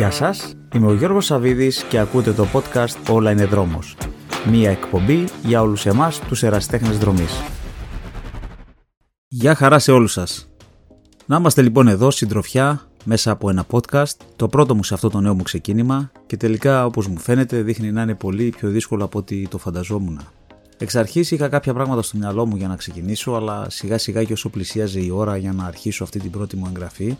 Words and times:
Γεια 0.00 0.10
σας, 0.10 0.54
είμαι 0.74 0.86
ο 0.86 0.94
Γιώργος 0.94 1.24
Σαβίδης 1.24 1.82
και 1.82 1.98
ακούτε 1.98 2.32
το 2.32 2.46
podcast 2.52 3.10
«Όλα 3.10 3.30
είναι 3.30 3.44
δρόμος». 3.44 3.96
Μία 4.50 4.70
εκπομπή 4.70 5.24
για 5.44 5.62
όλους 5.62 5.86
εμάς 5.86 6.20
τους 6.20 6.42
εραστέχνες 6.42 6.98
δρομής. 6.98 7.40
Γεια 9.28 9.54
χαρά 9.54 9.78
σε 9.78 9.92
όλους 9.92 10.12
σας. 10.12 10.48
Να 11.26 11.36
είμαστε 11.36 11.62
λοιπόν 11.62 11.88
εδώ 11.88 12.10
συντροφιά 12.10 12.88
μέσα 13.04 13.30
από 13.30 13.50
ένα 13.50 13.66
podcast, 13.70 14.16
το 14.36 14.48
πρώτο 14.48 14.74
μου 14.74 14.84
σε 14.84 14.94
αυτό 14.94 15.10
το 15.10 15.20
νέο 15.20 15.34
μου 15.34 15.42
ξεκίνημα 15.42 16.10
και 16.26 16.36
τελικά 16.36 16.84
όπως 16.84 17.06
μου 17.06 17.18
φαίνεται 17.18 17.62
δείχνει 17.62 17.92
να 17.92 18.02
είναι 18.02 18.14
πολύ 18.14 18.48
πιο 18.48 18.68
δύσκολο 18.68 19.04
από 19.04 19.18
ό,τι 19.18 19.48
το 19.48 19.58
φανταζόμουν. 19.58 20.20
Εξ 20.78 20.96
αρχής 20.96 21.30
είχα 21.30 21.48
κάποια 21.48 21.74
πράγματα 21.74 22.02
στο 22.02 22.18
μυαλό 22.18 22.46
μου 22.46 22.56
για 22.56 22.68
να 22.68 22.76
ξεκινήσω, 22.76 23.32
αλλά 23.32 23.70
σιγά 23.70 23.98
σιγά 23.98 24.24
και 24.24 24.32
όσο 24.32 24.48
πλησίαζε 24.48 25.00
η 25.00 25.10
ώρα 25.10 25.36
για 25.36 25.52
να 25.52 25.64
αρχίσω 25.64 26.04
αυτή 26.04 26.18
την 26.18 26.30
πρώτη 26.30 26.56
μου 26.56 26.66
εγγραφή, 26.66 27.16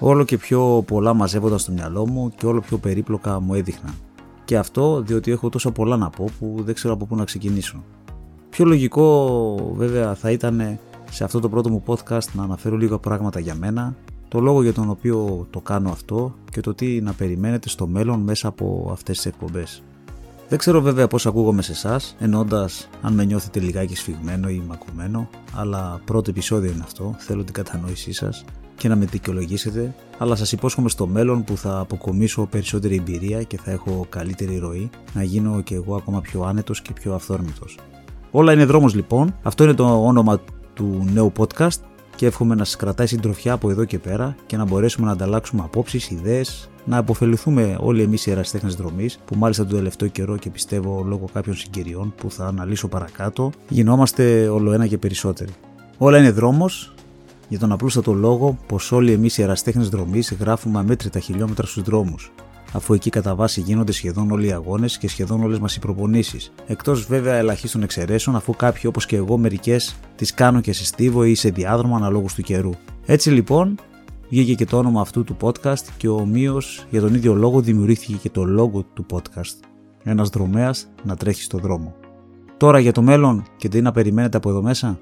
όλο 0.00 0.24
και 0.24 0.38
πιο 0.38 0.82
πολλά 0.86 1.14
μαζεύονταν 1.14 1.58
στο 1.58 1.72
μυαλό 1.72 2.08
μου 2.08 2.30
και 2.36 2.46
όλο 2.46 2.60
πιο 2.60 2.78
περίπλοκα 2.78 3.40
μου 3.40 3.54
έδειχναν. 3.54 3.94
Και 4.44 4.56
αυτό 4.56 5.02
διότι 5.02 5.30
έχω 5.30 5.48
τόσο 5.48 5.70
πολλά 5.70 5.96
να 5.96 6.10
πω 6.10 6.28
που 6.38 6.56
δεν 6.64 6.74
ξέρω 6.74 6.94
από 6.94 7.06
πού 7.06 7.16
να 7.16 7.24
ξεκινήσω. 7.24 7.84
Πιο 8.50 8.64
λογικό 8.64 9.74
βέβαια 9.74 10.14
θα 10.14 10.30
ήταν 10.30 10.78
σε 11.10 11.24
αυτό 11.24 11.40
το 11.40 11.48
πρώτο 11.48 11.70
μου 11.70 11.82
podcast 11.86 12.32
να 12.32 12.42
αναφέρω 12.42 12.76
λίγα 12.76 12.98
πράγματα 12.98 13.40
για 13.40 13.54
μένα, 13.54 13.94
το 14.28 14.40
λόγο 14.40 14.62
για 14.62 14.72
τον 14.72 14.90
οποίο 14.90 15.46
το 15.50 15.60
κάνω 15.60 15.90
αυτό 15.90 16.34
και 16.50 16.60
το 16.60 16.74
τι 16.74 17.00
να 17.00 17.12
περιμένετε 17.12 17.68
στο 17.68 17.86
μέλλον 17.86 18.20
μέσα 18.20 18.48
από 18.48 18.88
αυτές 18.92 19.16
τις 19.16 19.26
εκπομπές. 19.26 19.82
Δεν 20.48 20.58
ξέρω 20.58 20.80
βέβαια 20.80 21.06
πώς 21.06 21.26
ακούγομαι 21.26 21.62
σε 21.62 21.72
εσάς, 21.72 22.16
εννοώντα 22.18 22.68
αν 23.02 23.14
με 23.14 23.24
νιώθετε 23.24 23.60
λιγάκι 23.60 23.96
σφιγμένο 23.96 24.48
ή 24.48 24.62
μακουμένο, 24.68 25.28
αλλά 25.54 26.00
πρώτο 26.04 26.30
επεισόδιο 26.30 26.70
είναι 26.70 26.82
αυτό, 26.84 27.14
θέλω 27.18 27.44
την 27.44 27.54
κατανόησή 27.54 28.12
σας 28.12 28.44
και 28.78 28.88
να 28.88 28.96
με 28.96 29.04
δικαιολογήσετε, 29.04 29.94
αλλά 30.18 30.36
σας 30.36 30.52
υπόσχομαι 30.52 30.88
στο 30.88 31.06
μέλλον 31.06 31.44
που 31.44 31.56
θα 31.56 31.78
αποκομίσω 31.78 32.46
περισσότερη 32.50 32.96
εμπειρία 32.96 33.42
και 33.42 33.58
θα 33.64 33.70
έχω 33.70 34.06
καλύτερη 34.08 34.58
ροή, 34.58 34.90
να 35.14 35.22
γίνω 35.22 35.60
και 35.60 35.74
εγώ 35.74 35.96
ακόμα 35.96 36.20
πιο 36.20 36.42
άνετος 36.42 36.82
και 36.82 36.92
πιο 36.92 37.14
αυθόρμητος. 37.14 37.78
Όλα 38.30 38.52
είναι 38.52 38.64
δρόμος 38.64 38.94
λοιπόν, 38.94 39.34
αυτό 39.42 39.64
είναι 39.64 39.74
το 39.74 40.06
όνομα 40.06 40.40
του 40.74 41.08
νέου 41.12 41.32
podcast 41.38 41.78
και 42.16 42.26
εύχομαι 42.26 42.54
να 42.54 42.64
σας 42.64 42.76
κρατάει 42.76 43.06
συντροφιά 43.06 43.52
από 43.52 43.70
εδώ 43.70 43.84
και 43.84 43.98
πέρα 43.98 44.36
και 44.46 44.56
να 44.56 44.64
μπορέσουμε 44.64 45.06
να 45.06 45.12
ανταλλάξουμε 45.12 45.62
απόψεις, 45.64 46.10
ιδέες, 46.10 46.70
να 46.84 46.96
αποφεληθούμε 46.96 47.76
όλοι 47.80 48.02
εμείς 48.02 48.26
οι 48.26 48.30
ερασιτέχνες 48.30 48.74
δρομής 48.74 49.18
που 49.24 49.36
μάλιστα 49.36 49.66
τον 49.66 49.76
τελευταίο 49.76 50.08
καιρό 50.08 50.36
και 50.36 50.50
πιστεύω 50.50 51.02
λόγω 51.06 51.24
κάποιων 51.32 51.56
συγκυριών 51.56 52.14
που 52.16 52.30
θα 52.30 52.46
αναλύσω 52.46 52.88
παρακάτω 52.88 53.50
γινόμαστε 53.68 54.48
όλο 54.48 54.72
ένα 54.72 54.86
και 54.86 54.98
περισσότεροι. 54.98 55.52
Όλα 55.98 56.18
είναι 56.18 56.30
δρόμος 56.30 56.92
για 57.48 57.58
τον 57.58 57.72
απλούστατο 57.72 58.12
λόγο 58.12 58.58
πως 58.66 58.92
όλοι 58.92 59.12
εμείς 59.12 59.38
οι 59.38 59.42
εραστέχνες 59.42 59.88
δρομής 59.88 60.32
γράφουμε 60.40 60.78
αμέτρητα 60.78 61.18
χιλιόμετρα 61.18 61.66
στους 61.66 61.82
δρόμους 61.82 62.32
αφού 62.72 62.94
εκεί 62.94 63.10
κατά 63.10 63.34
βάση 63.34 63.60
γίνονται 63.60 63.92
σχεδόν 63.92 64.30
όλοι 64.30 64.46
οι 64.46 64.52
αγώνες 64.52 64.98
και 64.98 65.08
σχεδόν 65.08 65.42
όλες 65.42 65.58
μας 65.58 65.76
οι 65.76 65.78
προπονήσεις. 65.78 66.52
Εκτός 66.66 67.06
βέβαια 67.06 67.34
ελαχίστων 67.34 67.82
εξαιρέσεων, 67.82 68.36
αφού 68.36 68.56
κάποιοι 68.56 68.82
όπως 68.86 69.06
και 69.06 69.16
εγώ 69.16 69.38
μερικές 69.38 69.96
τις 70.16 70.34
κάνω 70.34 70.60
και 70.60 70.72
σε 70.72 70.84
στίβο 70.84 71.24
ή 71.24 71.34
σε 71.34 71.50
διάδρομο 71.50 71.96
αναλόγως 71.96 72.34
του 72.34 72.42
καιρού. 72.42 72.70
Έτσι 73.06 73.30
λοιπόν, 73.30 73.74
βγήκε 74.28 74.54
και 74.54 74.64
το 74.64 74.78
όνομα 74.78 75.00
αυτού 75.00 75.24
του 75.24 75.36
podcast 75.40 75.84
και 75.96 76.08
ομοίως 76.08 76.86
για 76.90 77.00
τον 77.00 77.14
ίδιο 77.14 77.34
λόγο 77.34 77.60
δημιουργήθηκε 77.60 78.14
και 78.14 78.30
το 78.30 78.44
λόγο 78.44 78.84
του 78.94 79.06
podcast. 79.10 79.56
Ένας 80.02 80.28
δρομέας 80.28 80.88
να 81.02 81.16
τρέχει 81.16 81.42
στο 81.42 81.58
δρόμο. 81.58 81.94
Τώρα 82.56 82.78
για 82.78 82.92
το 82.92 83.02
μέλλον 83.02 83.44
και 83.56 83.68
τι 83.68 83.80
να 83.80 83.92
περιμένετε 83.92 84.36
από 84.36 84.48
εδώ 84.48 84.62
μέσα; 84.62 84.98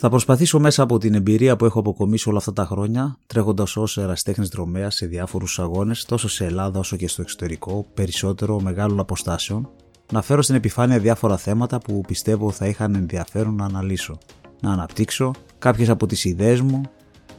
Θα 0.00 0.08
προσπαθήσω 0.08 0.58
μέσα 0.58 0.82
από 0.82 0.98
την 0.98 1.14
εμπειρία 1.14 1.56
που 1.56 1.64
έχω 1.64 1.78
αποκομίσει 1.78 2.28
όλα 2.28 2.38
αυτά 2.38 2.52
τα 2.52 2.64
χρόνια, 2.64 3.18
τρέχοντας 3.26 3.76
ως 3.76 3.98
εραστέχνη 3.98 4.46
δρομέας 4.46 4.94
σε 4.94 5.06
διάφορους 5.06 5.58
αγώνες, 5.58 6.04
τόσο 6.04 6.28
σε 6.28 6.44
Ελλάδα 6.44 6.78
όσο 6.78 6.96
και 6.96 7.08
στο 7.08 7.22
εξωτερικό, 7.22 7.86
περισσότερο 7.94 8.60
μεγάλων 8.60 9.00
αποστάσεων, 9.00 9.68
να 10.12 10.22
φέρω 10.22 10.42
στην 10.42 10.54
επιφάνεια 10.54 10.98
διάφορα 10.98 11.36
θέματα 11.36 11.78
που 11.78 12.00
πιστεύω 12.06 12.50
θα 12.50 12.66
είχαν 12.66 12.94
ενδιαφέρον 12.94 13.54
να 13.54 13.64
αναλύσω, 13.64 14.18
να 14.60 14.72
αναπτύξω 14.72 15.30
κάποιες 15.58 15.88
από 15.88 16.06
τις 16.06 16.24
ιδέες 16.24 16.60
μου, 16.60 16.80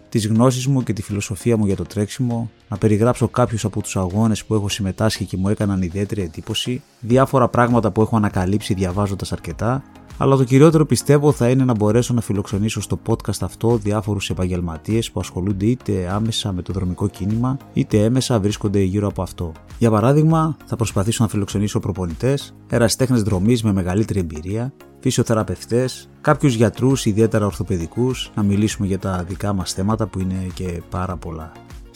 τις 0.09 0.27
γνώσεις 0.27 0.67
μου 0.67 0.83
και 0.83 0.93
τη 0.93 1.01
φιλοσοφία 1.01 1.57
μου 1.57 1.65
για 1.65 1.75
το 1.75 1.83
τρέξιμο, 1.83 2.49
να 2.69 2.77
περιγράψω 2.77 3.27
κάποιους 3.27 3.65
από 3.65 3.81
τους 3.81 3.97
αγώνες 3.97 4.45
που 4.45 4.53
έχω 4.53 4.69
συμμετάσχει 4.69 5.25
και 5.25 5.37
μου 5.37 5.49
έκαναν 5.49 5.81
ιδιαίτερη 5.81 6.21
εντύπωση, 6.21 6.81
διάφορα 6.99 7.47
πράγματα 7.47 7.91
που 7.91 8.01
έχω 8.01 8.15
ανακαλύψει 8.15 8.73
διαβάζοντας 8.73 9.31
αρκετά 9.31 9.83
αλλά 10.21 10.35
το 10.35 10.43
κυριότερο 10.43 10.85
πιστεύω 10.85 11.31
θα 11.31 11.49
είναι 11.49 11.63
να 11.63 11.73
μπορέσω 11.75 12.13
να 12.13 12.21
φιλοξενήσω 12.21 12.81
στο 12.81 12.99
podcast 13.07 13.41
αυτό 13.41 13.77
διάφορους 13.77 14.29
επαγγελματίες 14.29 15.11
που 15.11 15.19
ασχολούνται 15.19 15.65
είτε 15.65 16.09
άμεσα 16.11 16.51
με 16.51 16.61
το 16.61 16.73
δρομικό 16.73 17.07
κίνημα 17.07 17.57
είτε 17.73 18.03
έμεσα 18.03 18.39
βρίσκονται 18.39 18.79
γύρω 18.79 19.07
από 19.07 19.21
αυτό. 19.21 19.51
Για 19.77 19.91
παράδειγμα, 19.91 20.57
θα 20.65 20.75
προσπαθήσω 20.75 21.23
να 21.23 21.29
φιλοξενήσω 21.29 21.79
προπονητές, 21.79 22.55
ερασιτέχνες 22.69 23.23
δρομής 23.23 23.63
με 23.63 23.73
μεγαλύτερη 23.73 24.19
εμπειρία, 24.19 24.73
φυσιοθεραπευτές, 24.99 26.09
κάποιους 26.21 26.53
γιατρούς 26.53 27.05
ιδιαίτερα 27.05 27.45
ορθοπαιδικούς, 27.45 28.31
να 28.35 28.43
μιλήσουμε 28.43 28.87
για 28.87 28.99
τα 28.99 29.23
δικά 29.27 29.53
μας 29.53 29.73
θέματα 29.73 30.07
που 30.07 30.19
είναι 30.19 30.47
και 30.53 30.81
πάρα 30.89 31.15
πολλά. 31.15 31.51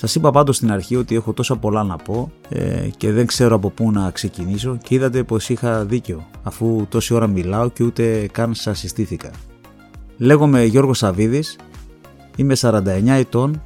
Σα 0.05 0.19
είπα 0.19 0.31
πάντως 0.31 0.55
στην 0.55 0.71
αρχή 0.71 0.95
ότι 0.95 1.15
έχω 1.15 1.33
τόσα 1.33 1.55
πολλά 1.55 1.83
να 1.83 1.95
πω 1.95 2.31
ε, 2.49 2.87
και 2.97 3.11
δεν 3.11 3.25
ξέρω 3.25 3.55
από 3.55 3.69
πού 3.69 3.91
να 3.91 4.11
ξεκινήσω 4.11 4.77
και 4.83 4.95
είδατε 4.95 5.23
πως 5.23 5.49
είχα 5.49 5.85
δίκιο 5.85 6.27
αφού 6.43 6.85
τόση 6.89 7.13
ώρα 7.13 7.27
μιλάω 7.27 7.69
και 7.69 7.83
ούτε 7.83 8.27
καν 8.31 8.53
σας 8.53 8.79
συστήθηκα. 8.79 9.31
Λέγομαι 10.17 10.63
Γιώργος 10.63 10.97
Σαβίδης, 10.97 11.57
είμαι 12.35 12.55
49 12.57 12.81
ετών, 13.05 13.63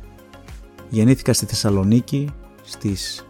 γεννήθηκα 0.89 1.33
στη 1.33 1.45
Θεσσαλονίκη 1.45 2.29
στις 2.63 3.25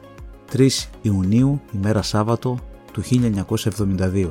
3 0.52 0.68
Ιουνίου, 1.02 1.62
ημέρα 1.76 2.02
Σάββατο 2.02 2.58
του 2.92 3.02
1972. 3.02 4.30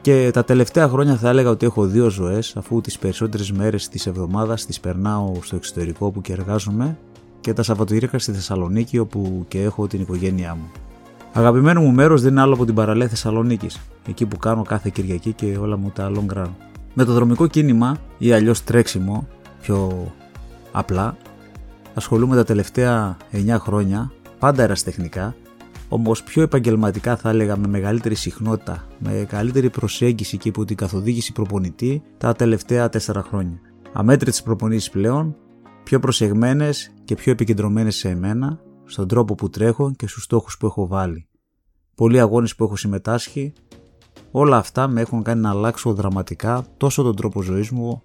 Και 0.00 0.30
τα 0.32 0.44
τελευταία 0.44 0.88
χρόνια 0.88 1.16
θα 1.16 1.28
έλεγα 1.28 1.50
ότι 1.50 1.66
έχω 1.66 1.86
δύο 1.86 2.08
ζωές 2.08 2.56
αφού 2.56 2.80
τις 2.80 2.98
περισσότερες 2.98 3.52
μέρες 3.52 3.88
της 3.88 4.06
εβδομάδας 4.06 4.66
τις 4.66 4.80
περνάω 4.80 5.32
στο 5.42 5.56
εξωτερικό 5.56 6.10
που 6.10 6.20
και 6.20 6.32
εργάζομαι 6.32 6.98
και 7.44 7.52
τα 7.52 7.62
Σαββατοκύριακα 7.62 8.18
στη 8.18 8.32
Θεσσαλονίκη 8.32 8.98
όπου 8.98 9.44
και 9.48 9.62
έχω 9.62 9.86
την 9.86 10.00
οικογένειά 10.00 10.54
μου. 10.54 10.70
Αγαπημένο 11.32 11.80
μου 11.80 11.92
μέρος 11.92 12.22
δεν 12.22 12.30
είναι 12.30 12.40
άλλο 12.40 12.54
από 12.54 12.64
την 12.64 12.74
παραλία 12.74 13.08
Θεσσαλονίκης, 13.08 13.80
εκεί 14.08 14.26
που 14.26 14.36
κάνω 14.36 14.62
κάθε 14.62 14.90
Κυριακή 14.92 15.32
και 15.32 15.56
όλα 15.60 15.76
μου 15.76 15.90
τα 15.90 16.10
long 16.14 16.36
run. 16.38 16.50
Με 16.94 17.04
το 17.04 17.12
δρομικό 17.12 17.46
κίνημα 17.46 17.96
ή 18.18 18.32
αλλιώς 18.32 18.64
τρέξιμο, 18.64 19.26
πιο 19.62 20.06
απλά, 20.72 21.16
ασχολούμαι 21.94 22.36
τα 22.36 22.44
τελευταία 22.44 23.16
9 23.32 23.56
χρόνια, 23.58 24.12
πάντα 24.38 24.62
εραστεχνικά, 24.62 25.34
όμως 25.88 26.22
πιο 26.22 26.42
επαγγελματικά 26.42 27.16
θα 27.16 27.28
έλεγα 27.28 27.56
με 27.56 27.66
μεγαλύτερη 27.66 28.14
συχνότητα, 28.14 28.86
με 28.98 29.26
καλύτερη 29.28 29.70
προσέγγιση 29.70 30.36
και 30.36 30.48
υπό 30.48 30.64
την 30.64 30.76
καθοδήγηση 30.76 31.32
προπονητή 31.32 32.02
τα 32.18 32.34
τελευταία 32.34 32.88
4 32.88 32.98
χρόνια. 33.28 33.60
Αμέτρητες 33.92 34.42
προπονήσεις 34.42 34.90
πλέον, 34.90 35.36
πιο 35.84 36.00
προσεγμένες 36.00 36.92
και 37.04 37.14
πιο 37.14 37.32
επικεντρωμένες 37.32 37.96
σε 37.96 38.08
εμένα, 38.08 38.60
στον 38.84 39.08
τρόπο 39.08 39.34
που 39.34 39.50
τρέχω 39.50 39.92
και 39.96 40.06
στους 40.06 40.22
στόχους 40.22 40.56
που 40.56 40.66
έχω 40.66 40.86
βάλει. 40.86 41.26
Πολλοί 41.94 42.20
αγώνες 42.20 42.54
που 42.54 42.64
έχω 42.64 42.76
συμμετάσχει, 42.76 43.52
όλα 44.30 44.56
αυτά 44.56 44.88
με 44.88 45.00
έχουν 45.00 45.22
κάνει 45.22 45.40
να 45.40 45.50
αλλάξω 45.50 45.92
δραματικά 45.92 46.64
τόσο 46.76 47.02
τον 47.02 47.16
τρόπο 47.16 47.42
ζωής 47.42 47.70
μου 47.70 48.02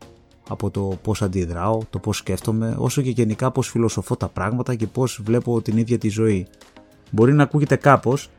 από 0.49 0.69
το 0.69 0.97
πώς 1.01 1.21
αντιδράω, 1.21 1.79
το 1.89 1.99
πώς 1.99 2.17
σκέφτομαι, 2.17 2.75
όσο 2.77 3.01
και 3.01 3.09
γενικά 3.09 3.51
πώς 3.51 3.69
φιλοσοφώ 3.69 4.15
τα 4.15 4.27
πράγματα 4.27 4.75
και 4.75 4.87
πώς 4.87 5.21
βλέπω 5.23 5.61
την 5.61 5.77
ίδια 5.77 5.97
τη 5.97 6.09
ζωή. 6.09 6.47
Μπορεί 7.11 7.33
να 7.33 7.43
ακούγεται 7.43 7.75
κάπως, 7.75 8.29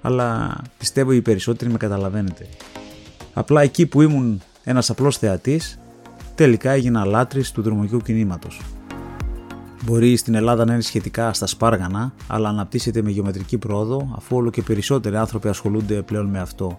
αλλά 0.00 0.56
πιστεύω 0.78 1.12
οι 1.12 1.22
περισσότεροι 1.22 1.70
με 1.70 1.76
καταλαβαίνετε. 1.76 2.46
Απλά 3.34 3.62
εκεί 3.62 3.86
που 3.86 4.02
ήμουν 4.02 4.40
ένας 4.64 4.90
απλός 4.90 5.18
θεατής, 5.18 5.78
τελικά 6.34 6.70
έγινα 6.70 7.04
λάτρης 7.04 7.52
του 7.52 7.62
δρομικού 7.62 7.98
κινήματος. 7.98 8.60
Μπορεί 9.84 10.16
στην 10.16 10.34
Ελλάδα 10.34 10.64
να 10.64 10.72
είναι 10.72 10.82
σχετικά 10.82 11.32
στα 11.32 11.46
σπάργανα, 11.46 12.12
αλλά 12.26 12.48
αναπτύσσεται 12.48 13.02
με 13.02 13.10
γεωμετρική 13.10 13.58
πρόοδο 13.58 14.12
αφού 14.16 14.36
όλο 14.36 14.50
και 14.50 14.62
περισσότεροι 14.62 15.16
άνθρωποι 15.16 15.48
ασχολούνται 15.48 16.02
πλέον 16.02 16.26
με 16.26 16.38
αυτό. 16.38 16.78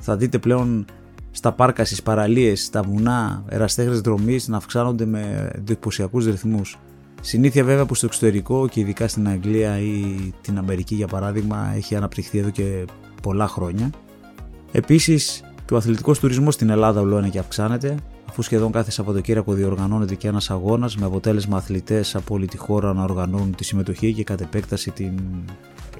Θα 0.00 0.16
δείτε 0.16 0.38
πλέον 0.38 0.84
στα 1.30 1.52
πάρκα, 1.52 1.84
στις 1.84 2.02
παραλίες, 2.02 2.64
στα 2.64 2.82
βουνά, 2.82 3.44
εραστέχνε 3.48 3.94
δρομής 3.94 4.48
να 4.48 4.56
αυξάνονται 4.56 5.04
με 5.04 5.50
εντυπωσιακούς 5.54 6.26
ρυθμούς. 6.26 6.78
Συνήθεια 7.20 7.64
βέβαια 7.64 7.86
που 7.86 7.94
στο 7.94 8.06
εξωτερικό 8.06 8.68
και 8.68 8.80
ειδικά 8.80 9.08
στην 9.08 9.28
Αγγλία 9.28 9.78
ή 9.78 10.32
την 10.40 10.58
Αμερική 10.58 10.94
για 10.94 11.06
παράδειγμα 11.06 11.72
έχει 11.74 11.96
αναπτυχθεί 11.96 12.38
εδώ 12.38 12.50
και 12.50 12.84
πολλά 13.22 13.48
χρόνια. 13.48 13.90
Επίσης 14.72 15.44
και 15.64 15.74
ο 15.74 15.76
αθλητικός 15.76 16.18
τουρισμός 16.18 16.54
στην 16.54 16.70
Ελλάδα 16.70 17.00
όλο 17.00 17.18
ένα 17.18 17.28
και 17.28 17.38
αυξάνεται 17.38 17.96
αφού 18.38 18.44
σχεδόν 18.44 18.72
κάθε 18.72 18.90
Σαββατοκύριακο 18.90 19.52
διοργανώνεται 19.52 20.14
και 20.14 20.28
ένας 20.28 20.50
αγώνας 20.50 20.96
με 20.96 21.06
αποτέλεσμα 21.06 21.56
αθλητές 21.56 22.14
από 22.14 22.34
όλη 22.34 22.46
τη 22.46 22.56
χώρα 22.56 22.92
να 22.92 23.02
οργανώνουν 23.02 23.54
τη 23.54 23.64
συμμετοχή 23.64 24.12
και 24.12 24.24
κατ' 24.24 24.40
επέκταση 24.40 24.90
την 24.90 25.18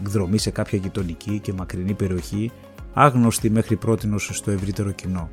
εκδρομή 0.00 0.38
σε 0.38 0.50
κάποια 0.50 0.78
γειτονική 0.78 1.38
και 1.38 1.52
μακρινή 1.52 1.94
περιοχή, 1.94 2.52
άγνωστη 2.94 3.50
μέχρι 3.50 3.76
πρώτη 3.76 4.08
στο 4.18 4.50
ευρύτερο 4.50 4.90
κοινό. 4.90 5.28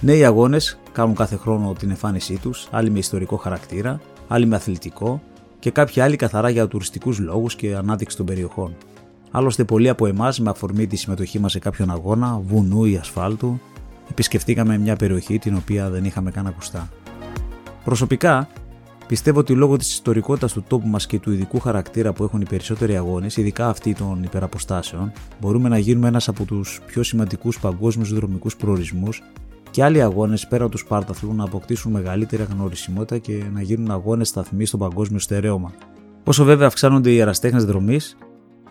Νέοι 0.00 0.24
αγώνες 0.24 0.78
κάνουν 0.92 1.14
κάθε 1.14 1.36
χρόνο 1.36 1.72
την 1.72 1.90
εμφάνισή 1.90 2.38
τους, 2.42 2.68
άλλοι 2.70 2.90
με 2.90 2.98
ιστορικό 2.98 3.36
χαρακτήρα, 3.36 4.00
άλλοι 4.28 4.46
με 4.46 4.56
αθλητικό 4.56 5.22
και 5.58 5.70
κάποιοι 5.70 6.02
άλλοι 6.02 6.16
καθαρά 6.16 6.48
για 6.48 6.68
τουριστικούς 6.68 7.18
λόγους 7.18 7.54
και 7.54 7.74
ανάδειξη 7.74 8.16
των 8.16 8.26
περιοχών. 8.26 8.76
Άλλωστε, 9.30 9.64
πολλοί 9.64 9.88
από 9.88 10.06
εμάς, 10.06 10.40
με 10.40 10.50
αφορμή 10.50 10.86
τη 10.86 10.96
συμμετοχή 10.96 11.38
μας 11.38 11.52
σε 11.52 11.58
κάποιον 11.58 11.90
αγώνα, 11.90 12.40
βουνού 12.46 12.84
ή 12.84 12.96
ασφάλτου, 12.96 13.60
επισκεφτήκαμε 14.10 14.78
μια 14.78 14.96
περιοχή 14.96 15.38
την 15.38 15.56
οποία 15.56 15.90
δεν 15.90 16.04
είχαμε 16.04 16.30
καν 16.30 16.46
ακουστά. 16.46 16.88
Προσωπικά, 17.84 18.48
πιστεύω 19.06 19.38
ότι 19.38 19.52
λόγω 19.52 19.76
της 19.76 19.92
ιστορικότητας 19.92 20.52
του 20.52 20.64
τόπου 20.68 20.88
μας 20.88 21.06
και 21.06 21.18
του 21.18 21.32
ειδικού 21.32 21.58
χαρακτήρα 21.58 22.12
που 22.12 22.24
έχουν 22.24 22.40
οι 22.40 22.46
περισσότεροι 22.48 22.96
αγώνες, 22.96 23.36
ειδικά 23.36 23.68
αυτοί 23.68 23.94
των 23.94 24.22
υπεραποστάσεων, 24.22 25.12
μπορούμε 25.40 25.68
να 25.68 25.78
γίνουμε 25.78 26.08
ένας 26.08 26.28
από 26.28 26.44
τους 26.44 26.80
πιο 26.86 27.02
σημαντικούς 27.02 27.60
παγκόσμιους 27.60 28.14
δρομικούς 28.14 28.56
προορισμούς 28.56 29.22
και 29.70 29.84
άλλοι 29.84 30.02
αγώνες 30.02 30.46
πέρα 30.46 30.68
του 30.68 30.78
Σπάρταθλου 30.78 31.34
να 31.34 31.44
αποκτήσουν 31.44 31.92
μεγαλύτερη 31.92 32.42
αγνωρισιμότητα 32.42 33.18
και 33.18 33.44
να 33.52 33.62
γίνουν 33.62 33.90
αγώνες 33.90 34.28
σταθμοί 34.28 34.66
στο 34.66 34.76
παγκόσμιο 34.76 35.18
στερέωμα. 35.18 35.72
Όσο 36.24 36.44
βέβαια 36.44 36.66
αυξάνονται 36.66 37.10
οι 37.10 37.18
εραστέχνε 37.18 37.60
δρομής, 37.60 38.16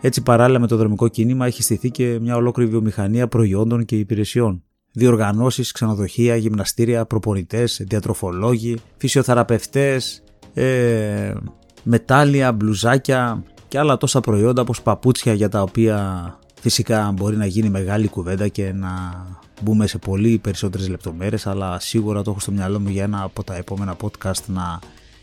έτσι 0.00 0.22
παράλληλα 0.22 0.58
με 0.58 0.66
το 0.66 0.76
δρομικό 0.76 1.08
κίνημα 1.08 1.46
έχει 1.46 1.62
στηθεί 1.62 1.90
και 1.90 2.18
μια 2.20 2.36
ολόκληρη 2.36 2.70
βιομηχανία 2.70 3.28
προϊόντων 3.28 3.84
και 3.84 3.98
υπηρεσιών. 3.98 4.62
Διοργανώσεις, 4.96 5.72
ξενοδοχεία, 5.72 6.36
γυμναστήρια, 6.36 7.04
προπονητές, 7.04 7.82
διατροφολόγοι, 7.88 8.76
φυσιοθεραπευτές, 8.96 10.22
ε, 10.54 11.34
μετάλλια, 11.82 12.52
μπλουζάκια 12.52 13.42
και 13.68 13.78
άλλα 13.78 13.96
τόσα 13.96 14.20
προϊόντα 14.20 14.62
όπως 14.62 14.82
παπούτσια 14.82 15.32
για 15.32 15.48
τα 15.48 15.62
οποία 15.62 16.38
φυσικά 16.60 17.12
μπορεί 17.16 17.36
να 17.36 17.46
γίνει 17.46 17.68
μεγάλη 17.68 18.08
κουβέντα 18.08 18.48
και 18.48 18.72
να 18.72 18.90
μπούμε 19.62 19.86
σε 19.86 19.98
πολύ 19.98 20.38
περισσότερες 20.38 20.88
λεπτομέρειες 20.88 21.46
αλλά 21.46 21.80
σίγουρα 21.80 22.22
το 22.22 22.30
έχω 22.30 22.40
στο 22.40 22.52
μυαλό 22.52 22.80
μου 22.80 22.88
για 22.88 23.02
ένα 23.02 23.22
από 23.22 23.44
τα 23.44 23.56
επόμενα 23.56 23.96
podcast 24.02 24.44
να 24.46 24.78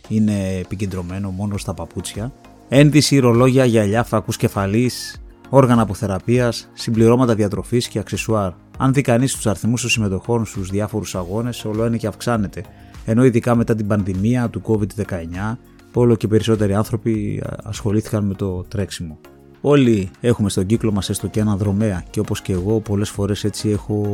είναι 0.08 0.58
επικεντρωμένο 0.60 1.30
μόνο 1.30 1.58
στα 1.58 1.74
παπούτσια. 1.74 2.32
Ένδυση, 2.70 3.20
ρολόγια, 3.20 3.66
γυαλιά, 3.66 4.04
φακούς 4.04 4.38
κεφαλής, 4.38 5.22
όργανα 5.54 5.82
αποθεραπείας, 5.82 6.70
συμπληρώματα 6.74 7.36
διατροφής 7.36 7.88
και 7.88 8.00
αξεσουάρ. 8.00 8.52
Αν 8.78 8.94
δει 8.94 9.02
κανείς 9.02 9.36
τους 9.36 9.48
αριθμούς 9.48 9.82
των 9.82 9.90
συμμετοχών 9.90 10.46
στους 10.46 10.70
διάφορους 10.70 11.16
αγώνες, 11.16 11.66
όλο 11.66 11.84
ένα 11.84 11.98
και 11.98 12.08
αυξάνεται. 12.08 12.64
Ενώ 13.06 13.26
ειδικά 13.26 13.56
μετά 13.56 13.76
την 13.76 13.88
πανδημία 13.88 14.50
του 14.50 14.62
COVID-19, 14.66 15.58
όλο 15.94 16.16
και 16.16 16.28
περισσότεροι 16.28 16.74
άνθρωποι 16.74 17.44
ασχολήθηκαν 17.64 18.26
με 18.26 18.34
το 18.34 18.64
τρέξιμο. 18.68 19.20
Όλοι 19.62 20.10
έχουμε 20.22 20.50
στον 20.50 20.66
κύκλο 20.66 20.92
μας 20.92 21.10
έστω 21.10 21.28
και 21.28 21.40
ένα 21.40 21.56
δρομέα 21.56 22.04
και 22.10 22.20
όπως 22.20 22.42
και 22.42 22.54
εγώ 22.54 22.80
πολλές 22.80 23.10
φορές 23.10 23.44
έτσι 23.44 23.70
έχω 23.70 24.06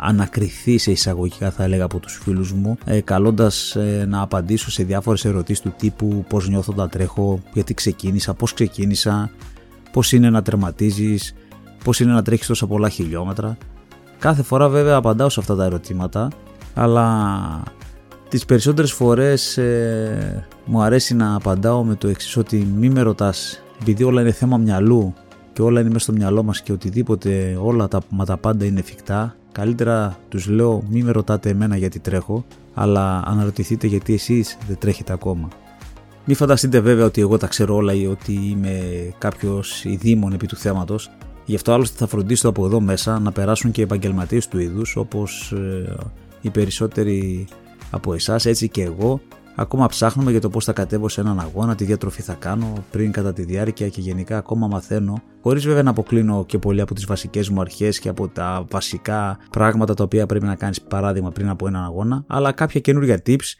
ανακριθεί 0.00 0.78
σε 0.78 0.90
εισαγωγικά 0.90 1.50
θα 1.50 1.64
έλεγα 1.64 1.84
από 1.84 1.98
τους 1.98 2.20
φίλους 2.22 2.52
μου 2.52 2.78
ε, 2.84 3.00
καλώντας 3.00 3.76
ε, 3.76 4.06
να 4.08 4.22
απαντήσω 4.22 4.70
σε 4.70 4.82
διάφορες 4.82 5.24
ερωτήσεις 5.24 5.62
του 5.62 5.74
τύπου 5.78 6.24
πώς 6.28 6.48
νιώθω 6.48 6.72
όταν 6.72 6.88
τρέχω, 6.88 7.40
γιατί 7.52 7.74
ξεκίνησα, 7.74 8.34
πώς 8.34 8.52
ξεκίνησα, 8.52 9.30
πώς 9.92 10.12
είναι 10.12 10.30
να 10.30 10.42
τερματίζεις, 10.42 11.34
πώς 11.84 12.00
είναι 12.00 12.12
να 12.12 12.22
τρέχεις 12.22 12.46
τόσα 12.46 12.66
πολλά 12.66 12.88
χιλιόμετρα. 12.88 13.56
Κάθε 14.18 14.42
φορά 14.42 14.68
βέβαια 14.68 14.96
απαντάω 14.96 15.28
σε 15.28 15.40
αυτά 15.40 15.56
τα 15.56 15.64
ερωτήματα 15.64 16.28
αλλά 16.74 17.62
τις 18.28 18.44
περισσότερες 18.44 18.92
φορές 18.92 19.56
ε, 19.58 20.46
μου 20.64 20.82
αρέσει 20.82 21.14
να 21.14 21.34
απαντάω 21.34 21.84
με 21.84 21.94
το 21.94 22.08
εξής 22.08 22.36
ότι 22.36 22.68
μη 22.76 22.88
με 22.88 23.00
ρωτάς 23.00 23.62
επειδή 23.80 24.04
όλα 24.04 24.20
είναι 24.20 24.32
θέμα 24.32 24.56
μυαλού 24.56 25.14
και 25.52 25.62
όλα 25.62 25.80
είναι 25.80 25.88
μέσα 25.88 26.04
στο 26.04 26.12
μυαλό 26.12 26.42
μας 26.42 26.62
και 26.62 26.72
οτιδήποτε 26.72 27.58
όλα 27.62 27.88
τα, 27.88 28.00
μα 28.08 28.24
τα 28.24 28.36
πάντα 28.36 28.64
είναι 28.64 28.80
εφικτά 28.80 29.36
καλύτερα 29.52 30.18
τους 30.28 30.46
λέω 30.46 30.82
μη 30.88 31.02
με 31.02 31.10
ρωτάτε 31.10 31.48
εμένα 31.48 31.76
γιατί 31.76 31.98
τρέχω 31.98 32.44
αλλά 32.74 33.22
αναρωτηθείτε 33.26 33.86
γιατί 33.86 34.14
εσείς 34.14 34.58
δεν 34.68 34.78
τρέχετε 34.78 35.12
ακόμα. 35.12 35.48
Μη 36.30 36.34
φανταστείτε 36.34 36.80
βέβαια 36.80 37.04
ότι 37.04 37.20
εγώ 37.20 37.36
τα 37.36 37.46
ξέρω 37.46 37.74
όλα 37.74 37.94
ή 37.94 38.06
ότι 38.06 38.32
είμαι 38.32 38.80
κάποιος 39.18 39.84
ειδήμων 39.84 40.32
επί 40.32 40.46
του 40.46 40.56
θέματος. 40.56 41.10
Γι' 41.44 41.54
αυτό 41.54 41.72
άλλωστε 41.72 41.96
θα 41.98 42.06
φροντίσω 42.06 42.48
από 42.48 42.66
εδώ 42.66 42.80
μέσα 42.80 43.18
να 43.18 43.32
περάσουν 43.32 43.70
και 43.70 43.82
επαγγελματίες 43.82 44.48
του 44.48 44.58
είδους 44.58 44.96
όπως 44.96 45.52
ε, 45.52 45.96
οι 46.40 46.50
περισσότεροι 46.50 47.46
από 47.90 48.14
εσάς, 48.14 48.46
έτσι 48.46 48.68
και 48.68 48.82
εγώ, 48.82 49.20
Ακόμα 49.60 49.86
ψάχνουμε 49.86 50.30
για 50.30 50.40
το 50.40 50.48
πώς 50.48 50.64
θα 50.64 50.72
κατέβω 50.72 51.08
σε 51.08 51.20
έναν 51.20 51.40
αγώνα, 51.40 51.74
τι 51.74 51.84
διατροφή 51.84 52.22
θα 52.22 52.34
κάνω 52.34 52.72
πριν, 52.90 53.12
κατά 53.12 53.32
τη 53.32 53.44
διάρκεια 53.44 53.88
και 53.88 54.00
γενικά 54.00 54.36
ακόμα 54.38 54.66
μαθαίνω, 54.66 55.22
χωρίς 55.42 55.66
βέβαια 55.66 55.82
να 55.82 55.90
αποκλίνω 55.90 56.44
και 56.46 56.58
πολύ 56.58 56.80
από 56.80 56.94
τις 56.94 57.04
βασικές 57.04 57.48
μου 57.48 57.60
αρχές 57.60 57.98
και 57.98 58.08
από 58.08 58.28
τα 58.28 58.64
βασικά 58.70 59.38
πράγματα 59.50 59.94
τα 59.94 60.04
οποία 60.04 60.26
πρέπει 60.26 60.44
να 60.44 60.54
κάνεις 60.54 60.80
παράδειγμα 60.80 61.30
πριν 61.30 61.48
από 61.48 61.66
έναν 61.66 61.84
αγώνα, 61.84 62.24
αλλά 62.26 62.52
κάποια 62.52 62.80
καινούργια 62.80 63.22
tips 63.26 63.54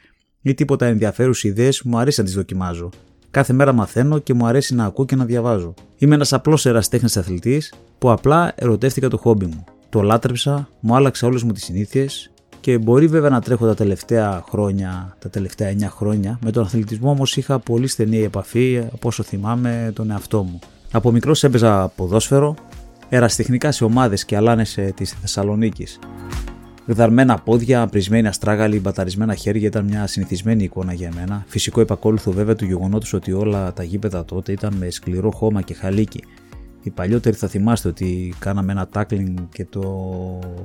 ή 0.51 0.55
τίποτα 0.55 0.87
ενδιαφέρουσες 0.87 1.51
ιδέες 1.51 1.83
μου 1.83 1.99
αρέσει 1.99 2.21
να 2.21 2.27
τις 2.27 2.35
δοκιμάζω. 2.35 2.89
Κάθε 3.31 3.53
μέρα 3.53 3.73
μαθαίνω 3.73 4.19
και 4.19 4.35
μου 4.35 4.47
αρέσει 4.47 4.75
να 4.75 4.85
ακούω 4.85 5.05
και 5.05 5.17
να 5.17 5.25
διαβάζω. 5.25 5.75
Είμαι 5.99 6.15
ένας 6.15 6.33
απλός 6.33 6.67
εραστέχνης 6.67 7.17
αθλητής 7.17 7.75
που 7.99 8.11
απλά 8.11 8.53
ερωτεύτηκα 8.55 9.09
το 9.09 9.17
χόμπι 9.17 9.47
μου. 9.47 9.65
Το 9.89 10.03
λάτρεψα, 10.03 10.69
μου 10.81 10.95
άλλαξε 10.95 11.27
όλες 11.27 11.43
μου 11.43 11.53
τις 11.53 11.65
συνήθειες 11.65 12.31
και 12.61 12.79
μπορεί 12.79 13.07
βέβαια 13.07 13.31
να 13.31 13.41
τρέχω 13.41 13.67
τα 13.67 13.75
τελευταία 13.75 14.45
χρόνια, 14.49 15.17
τα 15.19 15.31
τελευταία 15.31 15.69
9 15.69 15.89
χρόνια. 15.89 16.39
Με 16.45 16.51
τον 16.51 16.65
αθλητισμό 16.65 17.11
όμως 17.11 17.37
είχα 17.37 17.59
πολύ 17.59 17.87
στενή 17.87 18.23
επαφή 18.23 18.79
από 18.93 19.09
όσο 19.09 19.23
θυμάμαι 19.23 19.93
τον 19.95 20.11
εαυτό 20.11 20.43
μου. 20.43 20.59
Από 20.93 21.11
μικρός 21.11 21.45
έπαιζα 21.45 21.93
ποδόσφαιρο, 21.97 22.55
εραστεχνικά 23.09 23.73
σε 23.73 23.85
ομάδες 23.85 24.25
και 24.25 24.37
αλάνες 24.37 24.79
της 24.95 25.11
Θεσσαλονίκης. 25.21 25.99
Γδαρμένα 26.89 27.39
πόδια, 27.39 27.87
πρισμένοι 27.87 28.29
αστράγαλοι, 28.29 28.81
μπαταρισμένα 28.81 29.35
χέρια 29.35 29.67
ήταν 29.67 29.85
μια 29.85 30.07
συνηθισμένη 30.07 30.65
εικόνα 30.65 30.93
για 30.93 31.13
μένα. 31.15 31.45
Φυσικό 31.47 31.81
επακόλουθο 31.81 32.33
βέβαια 32.33 32.55
του 32.55 32.65
γεγονότος 32.65 33.13
ότι 33.13 33.33
όλα 33.33 33.73
τα 33.73 33.83
γήπεδα 33.83 34.25
τότε 34.25 34.53
ήταν 34.53 34.75
με 34.75 34.91
σκληρό 34.91 35.31
χώμα 35.31 35.63
και 35.63 35.75
χαλίκι 35.75 36.23
οι 36.83 36.91
παλιότεροι 36.91 37.37
θα 37.37 37.49
θυμάστε 37.49 37.89
ότι 37.89 38.35
κάναμε 38.39 38.73
ένα 38.73 38.89
tackling 38.95 39.35
και 39.53 39.65
το 39.65 39.83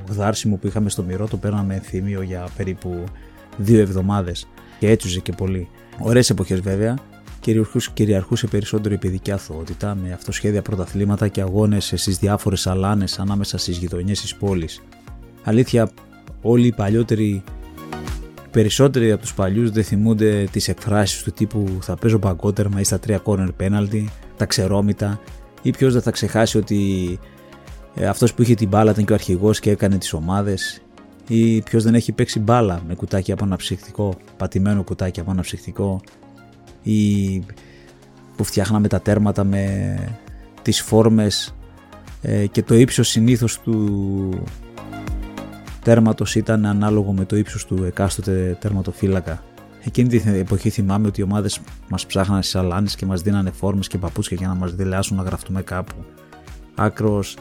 γδάρσιμο 0.10 0.56
που 0.56 0.68
είχαμε 0.68 0.90
στο 0.90 1.04
μυρό 1.04 1.28
το 1.28 1.38
παίρναμε 1.38 1.74
ενθύμιο 1.74 2.22
για 2.22 2.48
περίπου 2.58 3.04
δύο 3.58 3.80
εβδομάδες 3.80 4.48
και 4.80 4.90
έτσουζε 4.90 5.20
και 5.20 5.32
πολύ. 5.32 5.68
Ωραίες 6.00 6.30
εποχές 6.30 6.60
βέβαια, 6.60 6.98
κυριαρχούσε, 7.40 7.90
κυριαρχούσε 7.94 8.48
περισσότερο 8.48 8.94
η 8.94 8.98
παιδική 8.98 9.32
αθωότητα 9.32 9.96
με 9.96 10.14
αυτοσχέδια 10.14 10.62
πρωταθλήματα 10.62 11.28
και 11.28 11.42
αγώνες 11.42 11.94
στις 11.96 12.18
διάφορες 12.18 12.68
αλάνες 12.68 13.20
ανάμεσα 13.20 13.58
στις 13.58 13.78
γειτονιές 13.78 14.22
της 14.22 14.36
πόλης. 14.36 14.82
Αλήθεια, 15.44 15.90
όλοι 16.44 16.68
οι 16.68 16.74
παλιότεροι 16.74 17.44
περισσότεροι 18.52 19.12
από 19.12 19.22
τους 19.22 19.34
παλιούς 19.34 19.72
δεν 19.72 19.84
θυμούνται 19.84 20.48
τις 20.52 20.68
εκφράσεις 20.68 21.24
του 21.24 21.32
τύπου 21.32 21.78
θα 21.82 21.96
παίζω 21.96 22.20
παγκότερμα 22.20 22.80
ή 22.80 22.84
στα 22.84 23.00
τρία 23.00 23.22
corner 23.24 23.50
penalty, 23.60 24.06
τα 24.38 24.46
ξερόμητα 24.46 25.20
ή 25.62 25.72
ποιος 25.72 25.94
δεν 25.94 26.02
θα 26.02 26.12
ξεχάσει 26.12 26.58
ότι 26.58 27.20
ε, 27.96 28.06
αυτός 28.06 28.34
που 28.34 28.42
είχε 28.42 28.54
την 28.54 28.68
μπάλα 28.68 28.92
ήταν 28.92 29.06
και 29.06 29.12
ο 29.12 29.16
αρχηγός 29.16 29.60
και 29.60 29.70
έκανε 29.70 29.98
τις 29.98 30.14
ομάδες 30.14 30.82
ή 31.28 31.62
ποιος 31.62 31.84
δεν 31.84 31.96
έχει 31.96 32.12
παίξει 32.12 32.40
μπάλα 32.40 32.82
με 32.88 32.96
κουτάκι 32.96 33.32
από 33.32 33.44
αναψυχτικό, 33.44 34.14
πατημένο 34.38 34.84
κουτάκι 34.84 35.20
από 35.20 35.32
αναψυχτικό 35.32 36.02
ή 36.84 37.40
που 38.36 38.44
φτιάχναμε 38.44 38.88
τα 38.88 39.02
τέρματα 39.02 39.44
με 39.44 39.96
τις 40.62 40.82
φόρμες 40.82 41.56
ε, 42.22 42.48
και 42.48 42.64
το 42.64 42.76
ύψος 42.76 43.08
συνήθως 43.08 43.60
του 43.60 44.44
τέρματος 45.84 46.36
ήταν 46.36 46.66
ανάλογο 46.66 47.14
με 47.14 47.26
το 47.26 47.36
ύψος 47.36 47.66
του 47.66 47.84
εκάστοτε 47.84 48.58
τερματοφύλακα 48.60 49.44
Εκείνη 49.86 50.08
την 50.08 50.34
εποχή 50.34 50.70
θυμάμαι 50.70 51.08
ότι 51.08 51.22
οι 51.22 51.24
ομάδες 51.24 51.60
μας 51.90 52.06
ψάχναν 52.06 52.44
στι 52.44 52.58
αλάνε 52.58 52.90
και 52.96 53.06
μας 53.06 53.22
δίνανε 53.22 53.52
φόρμες 53.52 53.88
και 53.88 53.98
παπούτσια 53.98 54.38
για 54.40 54.48
να 54.48 54.56
μας 54.56 54.76
δηλάσουν 54.76 55.18
να 55.18 55.24
γραφτούμε 55.24 55.62
κάπου. 55.62 55.96
Άκρος 56.76 57.38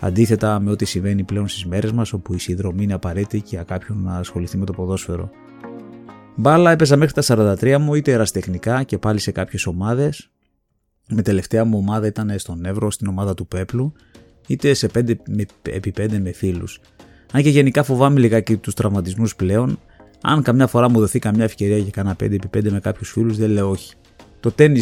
αντίθετα 0.00 0.60
με 0.60 0.70
ό,τι 0.70 0.84
συμβαίνει 0.84 1.22
πλέον 1.22 1.48
στις 1.48 1.66
μέρες 1.66 1.92
μας, 1.92 2.12
όπου 2.12 2.34
η 2.34 2.38
συνδρομή 2.38 2.82
είναι 2.82 2.92
απαραίτητη 2.92 3.42
για 3.46 3.62
κάποιον 3.62 4.02
να 4.02 4.16
ασχοληθεί 4.16 4.56
με 4.56 4.64
το 4.64 4.72
ποδόσφαιρο. 4.72 5.30
Μπάλα 6.36 6.70
έπαιζα 6.70 6.96
μέχρι 6.96 7.22
τα 7.22 7.56
43 7.60 7.78
μου, 7.78 7.94
είτε 7.94 8.12
εραστεχνικά 8.12 8.82
και 8.82 8.98
πάλι 8.98 9.18
σε 9.18 9.30
κάποιες 9.30 9.66
ομάδες. 9.66 10.30
Με 11.08 11.22
τελευταία 11.22 11.64
μου 11.64 11.78
ομάδα 11.78 12.06
ήταν 12.06 12.38
στον 12.38 12.64
Εύρο, 12.64 12.90
στην 12.90 13.06
ομάδα 13.06 13.34
του 13.34 13.46
Πέπλου, 13.46 13.92
είτε 14.46 14.74
σε 14.74 14.88
5 14.94 15.16
επί 15.62 15.92
5 15.96 16.18
με 16.18 16.32
φίλους. 16.32 16.80
Αν 17.34 17.42
και 17.42 17.50
γενικά 17.50 17.82
φοβάμαι 17.82 18.20
λιγάκι 18.20 18.56
τους 18.56 18.74
τραυματισμούς 18.74 19.36
πλέον, 19.36 19.78
αν 20.22 20.42
καμιά 20.42 20.66
φορά 20.66 20.90
μου 20.90 20.98
δοθεί 20.98 21.18
καμιά 21.18 21.44
ευκαιρία 21.44 21.76
για 21.76 21.90
κάνα 21.90 22.16
5x5 22.20 22.70
με 22.70 22.80
κάποιους 22.80 23.10
φίλους, 23.10 23.36
δεν 23.36 23.50
λέω 23.50 23.70
όχι. 23.70 23.94
Το 24.40 24.50
τέννη 24.50 24.80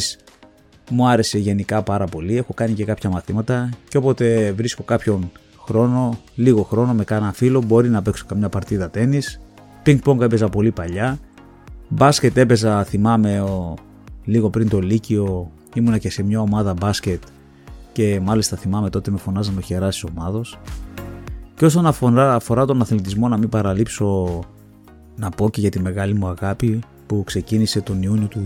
μου 0.90 1.09
άρεσε 1.09 1.38
γενικά 1.38 1.82
πάρα 1.82 2.04
πολύ. 2.04 2.37
Έχω 2.37 2.54
κάνει 2.54 2.73
και 2.73 2.85
κάποια 2.85 3.11
μαθήματα 3.11 3.68
και 3.88 3.97
όποτε 3.97 4.52
βρίσκω 4.52 4.82
κάποιον 4.82 5.30
χρόνο, 5.64 6.18
λίγο 6.35 6.62
χρόνο 6.62 6.94
με 6.94 7.04
κάνα 7.04 7.32
φίλο, 7.32 7.62
μπορεί 7.62 7.88
να 7.88 8.02
παίξω 8.02 8.25
καμιά 8.28 8.49
παρτίδα 8.49 8.90
τέννη. 8.90 9.21
Πινκ 9.82 10.02
πονγκ 10.02 10.21
έπαιζα 10.21 10.49
πολύ 10.49 10.71
παλιά. 10.71 11.18
Μπάσκετ 11.88 12.37
έπαιζα, 12.37 12.85
θυμάμαι, 12.85 13.40
ο, 13.40 13.75
λίγο 14.25 14.50
πριν 14.50 14.68
το 14.68 14.80
Λύκειο. 14.80 15.50
Ήμουνα 15.75 15.99
και 15.99 16.11
σε 16.11 16.23
μια 16.23 16.40
ομάδα 16.40 16.75
μπάσκετ 16.75 17.23
και 17.92 18.21
μάλιστα 18.23 18.56
θυμάμαι 18.56 18.90
τότε 18.90 19.11
με 19.11 19.18
φωνάζαν 19.18 19.56
ο 19.56 19.61
χεράσι 19.61 20.06
ομάδος. 20.11 20.59
Και 21.54 21.64
όσον 21.64 21.87
αφορά, 21.87 22.35
αφορά 22.35 22.64
τον 22.64 22.80
αθλητισμό, 22.80 23.28
να 23.28 23.37
μην 23.38 23.49
παραλείψω 23.49 24.40
να 25.16 25.30
πω 25.30 25.50
και 25.50 25.61
για 25.61 25.71
τη 25.71 25.80
μεγάλη 25.80 26.14
μου 26.14 26.26
αγάπη 26.26 26.80
που 27.06 27.23
ξεκίνησε 27.25 27.80
τον 27.80 28.02
Ιούνιο 28.02 28.26
του 28.26 28.44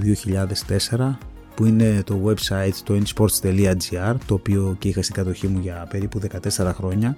2004 0.90 1.16
που 1.54 1.64
είναι 1.64 2.02
το 2.04 2.20
website 2.25 2.75
το 2.84 2.94
nsports.gr 2.94 4.14
το 4.26 4.34
οποίο 4.34 4.76
και 4.78 4.88
είχα 4.88 5.02
στην 5.02 5.14
κατοχή 5.14 5.46
μου 5.46 5.58
για 5.58 5.86
περίπου 5.90 6.20
14 6.58 6.70
χρόνια 6.75 7.16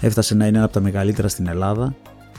έφτασε 0.00 0.34
να 0.34 0.46
είναι 0.46 0.56
ένα 0.56 0.64
από 0.64 0.74
τα 0.74 0.80
μεγαλύτερα 0.80 1.28
στην 1.28 1.46
Ελλάδα 1.46 1.94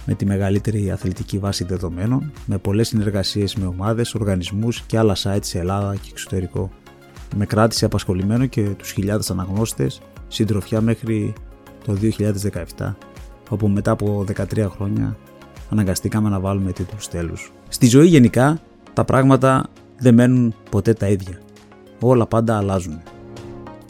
με 0.06 0.14
τη 0.14 0.26
μεγαλύτερη 0.26 0.92
αθλητική 0.92 1.38
βάση 1.38 1.64
δεδομένων 1.64 2.32
με 2.46 2.58
πολλές 2.58 2.88
συνεργασίες 2.88 3.56
με 3.56 3.66
ομάδες, 3.66 4.16
οργανισμούς 4.16 4.82
και 4.82 4.98
άλλα 4.98 5.16
site 5.24 5.40
σε 5.42 5.60
Ελλάδα 5.60 5.96
και 5.96 6.08
εξωτερικό. 6.12 6.72
Με 7.36 7.46
κράτησε 7.46 7.86
απασχολημένο 7.86 8.46
και 8.46 8.62
τους 8.62 8.92
χιλιάδες 8.92 9.32
αναγνώστες 9.32 10.02
συντροφιά 10.28 10.82
μέχρι 10.82 11.34
το 11.86 11.98
2017 12.78 12.94
όπου 13.50 13.68
μετά 13.68 13.92
από 13.92 14.26
13 14.56 14.68
χρόνια 14.70 15.18
αναγκαστήκαμε 15.70 16.30
να 16.30 16.40
βάλουμε 16.40 16.72
τίτλους 16.72 17.08
τέλους. 17.08 17.52
Στη 17.70 17.88
ζωή 17.88 18.08
γενικά 18.08 18.60
τα 18.94 19.06
πράγματα 19.06 19.70
δεν 19.98 20.14
μένουν 20.14 20.54
ποτέ 20.70 20.94
τα 20.94 21.08
ίδια. 21.08 21.42
Όλα 22.00 22.26
πάντα 22.26 22.58
αλλάζουν. 22.58 23.02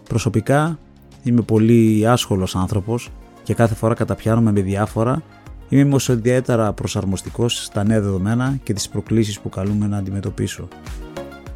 Προσωπικά 0.10 0.80
είμαι 1.24 1.42
πολύ 1.42 2.08
άσχολος 2.08 2.56
άνθρωπος 2.56 3.10
και 3.44 3.54
κάθε 3.54 3.76
φορά 3.76 3.94
καταπιάνομαι 3.94 4.52
με 4.52 4.62
διάφορα 4.62 5.24
Είμαι 5.72 5.84
όμως 5.84 6.08
ιδιαίτερα 6.08 6.74
προσαρμοστικός 6.74 7.64
στα 7.64 7.84
νέα 7.84 8.02
δεδομένα 8.02 8.60
και 8.64 8.74
τις 8.74 8.90
προκλήσεις 8.90 9.40
που 9.40 9.50
καλούμε 9.50 9.88
να 9.88 9.98
αντιμετωπίσω. 9.98 10.68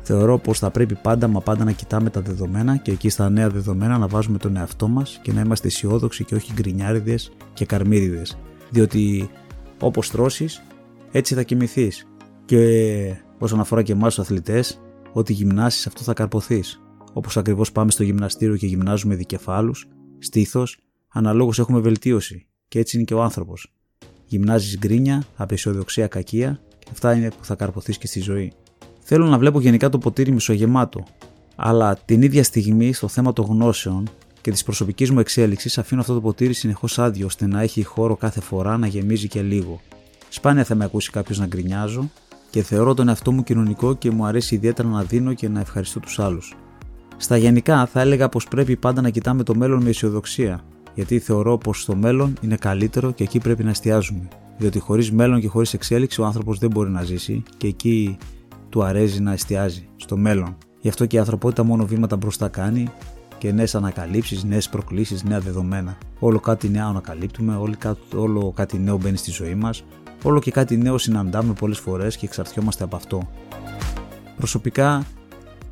Θεωρώ 0.08 0.38
πως 0.40 0.60
θα 0.60 0.72
πρέπει 0.72 0.96
πάντα 0.96 1.28
μα 1.28 1.42
πάντα 1.42 1.64
να 1.64 1.72
κοιτάμε 1.72 2.10
τα 2.10 2.22
δεδομένα 2.22 2.78
και 2.78 2.92
εκεί 2.92 3.10
στα 3.10 3.30
νέα 3.30 3.50
δεδομένα 3.50 3.98
να 3.98 4.08
βάζουμε 4.08 4.38
τον 4.38 4.56
εαυτό 4.56 4.88
μας 4.88 5.20
και 5.22 5.34
να 5.34 5.42
είμαστε 5.42 5.68
αισιόδοξοι 5.68 6.24
και 6.24 6.36
όχι 6.36 6.54
γκρινιάριδες 6.54 7.32
και 7.54 7.66
καρμίδιδες. 7.66 8.38
Διότι 8.70 9.30
όπως 9.80 10.12
τρώσεις, 10.12 10.64
έτσι 11.12 11.34
θα 11.36 11.44
κοιμηθείς. 11.44 12.08
Και 12.46 13.16
όσον 13.38 13.60
αφορά 13.60 13.82
και 13.82 13.92
εμάς 13.92 14.16
τους 14.16 14.24
αθλητές, 14.24 14.82
ό,τι 15.14 15.34
γυμνάσεις 15.34 15.88
αυτό 15.88 16.04
θα 16.04 16.14
καρποθείς. 16.14 16.82
Όπως 17.14 17.38
ακριβώς 17.38 17.72
πάμε 17.72 17.92
στο 17.92 18.04
γυμναστήριο 18.04 18.58
και 18.58 18.66
γυμνάζουμε 18.66 19.16
δικεφάλους, 19.16 19.88
στήθος, 20.20 20.78
αναλόγως 21.08 21.60
έχουμε 21.60 21.80
βελτίωση. 21.80 22.48
Και 22.68 22.80
έτσι 22.80 22.96
είναι 22.96 23.06
και 23.06 23.14
ο 23.14 23.22
άνθρωπος. 23.22 23.74
Γυμνάζεις 24.26 24.78
γκρίνια, 24.78 25.24
απεσιοδοξία, 25.36 26.08
κακία 26.08 26.60
και 26.80 26.90
αυτά 26.92 27.16
είναι 27.16 27.30
που 27.30 27.46
θα 27.46 27.56
καρποθείς 27.56 27.98
και 27.98 28.08
στη 28.08 28.20
ζωή. 28.20 28.54
Θέλω 29.08 29.26
να 29.26 29.38
βλέπω 29.38 29.60
γενικά 29.60 29.90
το 29.90 29.98
ποτήρι 29.98 30.32
μισογεμάτο, 30.32 31.04
αλλά 31.56 31.96
την 31.96 32.22
ίδια 32.22 32.44
στιγμή 32.44 32.94
στο 32.94 33.08
θέμα 33.08 33.34
των 33.34 33.46
γνώσεων 33.46 34.10
και 34.42 34.52
της 34.52 34.64
προσωπικής 34.64 35.12
μου 35.12 35.20
εξέλιξης 35.20 35.78
αφήνω 35.78 36.02
αυτό 36.02 36.14
το 36.14 36.22
ποτήρι 36.22 36.54
συνεχώς 36.54 37.00
άδειο 37.00 37.26
ώστε 37.26 37.48
να 37.48 37.62
έχει 37.62 37.84
χώρο 37.84 38.16
κάθε 38.16 38.42
φορά 38.42 38.78
να 38.78 38.88
γεμίζει 38.88 39.28
και 39.28 39.42
λίγο. 39.42 39.82
Σπάνια 40.30 40.64
θα 40.64 40.76
με 40.76 40.84
ακούσει 40.84 41.12
κάποιος 41.12 41.40
να 41.40 41.46
γκρινιάζω 41.46 42.10
και 42.50 42.62
θεωρώ 42.62 42.94
τον 42.94 43.08
εαυτό 43.08 43.32
μου 43.32 43.44
κοινωνικό 43.44 43.96
και 43.96 44.12
μου 44.12 44.26
αρέσει 44.26 44.56
ιδιαίτερα 44.56 44.88
να 44.88 45.04
δίνω 45.04 45.34
και 45.34 45.50
να 45.50 45.60
ευχαριστώ 45.60 46.00
τους 46.00 46.20
άλλους. 46.20 46.56
Στα 47.18 47.38
γενικά 47.38 47.86
θα 47.86 48.02
έλεγα 48.02 48.30
πως 48.30 48.48
πρέπει 48.48 48.76
πάντα 48.76 49.02
να 49.02 49.10
κοιτάμε 49.10 49.44
το 49.44 49.56
μέλλον 49.56 49.84
με 49.84 49.90
αισιοδοξία, 49.90 50.64
γιατί 50.96 51.20
θεωρώ 51.20 51.58
πως 51.58 51.86
το 51.86 51.96
μέλλον 51.96 52.34
είναι 52.42 52.56
καλύτερο 52.56 53.12
και 53.12 53.24
εκεί 53.24 53.40
πρέπει 53.40 53.64
να 53.64 53.70
εστιάζουμε. 53.70 54.28
Διότι 54.58 54.80
χωρίς 54.80 55.12
μέλλον 55.12 55.40
και 55.40 55.48
χωρίς 55.48 55.74
εξέλιξη 55.74 56.22
ο 56.22 56.26
άνθρωπος 56.26 56.60
δεν 56.60 56.70
μπορεί 56.70 56.90
να 56.90 57.04
ζήσει 57.04 57.44
και 57.58 57.68
εκεί 57.68 58.18
του 58.76 58.84
αρέσει 58.84 59.22
να 59.22 59.32
εστιάζει 59.32 59.88
στο 59.96 60.18
μέλλον. 60.18 60.58
Γι' 60.80 60.90
αυτό 60.90 61.06
και 61.06 61.16
η 61.16 61.20
ανθρωπότητα 61.20 61.64
μόνο 61.64 61.86
βήματα 61.86 62.18
μπροστά 62.18 62.48
κάνει 62.48 62.88
και 63.38 63.52
νέες 63.52 63.76
ανακαλύψεις, 63.76 64.44
νέες 64.44 64.70
προκλήσεις, 64.70 65.24
νέα 65.24 65.40
δεδομένα. 65.40 65.98
Όλο 66.20 66.40
κάτι 66.40 66.70
νέο 66.70 66.88
ανακαλύπτουμε, 66.88 67.56
όλο 68.16 68.52
κάτι 68.56 68.80
νέο 68.80 68.98
μπαίνει 68.98 69.18
στη 69.18 69.32
ζωή 69.32 69.56
μας, 69.56 69.84
όλο 70.24 70.40
και 70.40 70.52
κάτι 70.52 70.78
νέο 70.78 70.98
συναντάμε 70.98 71.54
πολλές 71.54 71.80
φορές 71.80 72.18
και 72.18 72.26
εξαρτιόμαστε 72.26 72.84
από 72.84 72.96
αυτό. 72.96 73.30
Προσωπικά 74.38 75.06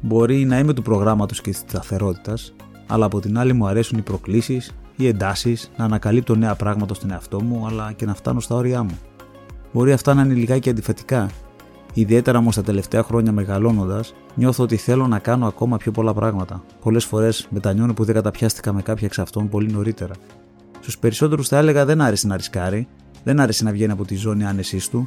μπορεί 0.01 0.45
να 0.45 0.59
είμαι 0.59 0.73
του 0.73 0.81
προγράμματος 0.81 1.41
και 1.41 1.49
της 1.49 1.59
σταθερότητας, 1.59 2.53
αλλά 2.87 3.05
από 3.05 3.19
την 3.19 3.37
άλλη 3.37 3.53
μου 3.53 3.67
αρέσουν 3.67 3.97
οι 3.97 4.01
προκλήσεις 4.01 4.71
ή 4.95 5.07
εντάσεις, 5.07 5.71
να 5.77 5.85
ανακαλύπτω 5.85 6.35
νέα 6.35 6.55
πράγματα 6.55 6.93
στον 6.93 7.11
εαυτό 7.11 7.41
μου, 7.41 7.67
αλλά 7.67 7.91
και 7.91 8.05
να 8.05 8.13
φτάνω 8.13 8.39
στα 8.39 8.55
όρια 8.55 8.83
μου. 8.83 8.97
Μπορεί 9.73 9.91
αυτά 9.91 10.13
να 10.13 10.21
είναι 10.21 10.33
λιγάκι 10.33 10.69
αντιφατικά. 10.69 11.29
Ιδιαίτερα 11.93 12.37
όμως 12.37 12.55
τα 12.55 12.63
τελευταία 12.63 13.03
χρόνια 13.03 13.31
μεγαλώνοντας, 13.31 14.13
νιώθω 14.35 14.63
ότι 14.63 14.75
θέλω 14.75 15.07
να 15.07 15.19
κάνω 15.19 15.47
ακόμα 15.47 15.77
πιο 15.77 15.91
πολλά 15.91 16.13
πράγματα. 16.13 16.63
Πολλές 16.79 17.05
φορές 17.05 17.47
μετανιώνω 17.49 17.93
που 17.93 18.03
δεν 18.03 18.15
καταπιάστηκα 18.15 18.73
με 18.73 18.81
κάποια 18.81 19.07
εξ 19.07 19.19
αυτών 19.19 19.49
πολύ 19.49 19.71
νωρίτερα. 19.71 20.13
Στους 20.79 20.97
περισσότερους 20.97 21.47
θα 21.47 21.57
έλεγα 21.57 21.85
δεν 21.85 22.01
άρεσε 22.01 22.27
να 22.27 22.35
ρισκάρει, 22.35 22.87
δεν 23.23 23.39
άρεσε 23.39 23.63
να 23.63 23.71
βγαίνει 23.71 23.91
από 23.91 24.05
τη 24.05 24.15
ζώνη 24.15 24.45
άνεσής 24.45 24.89
του, 24.89 25.05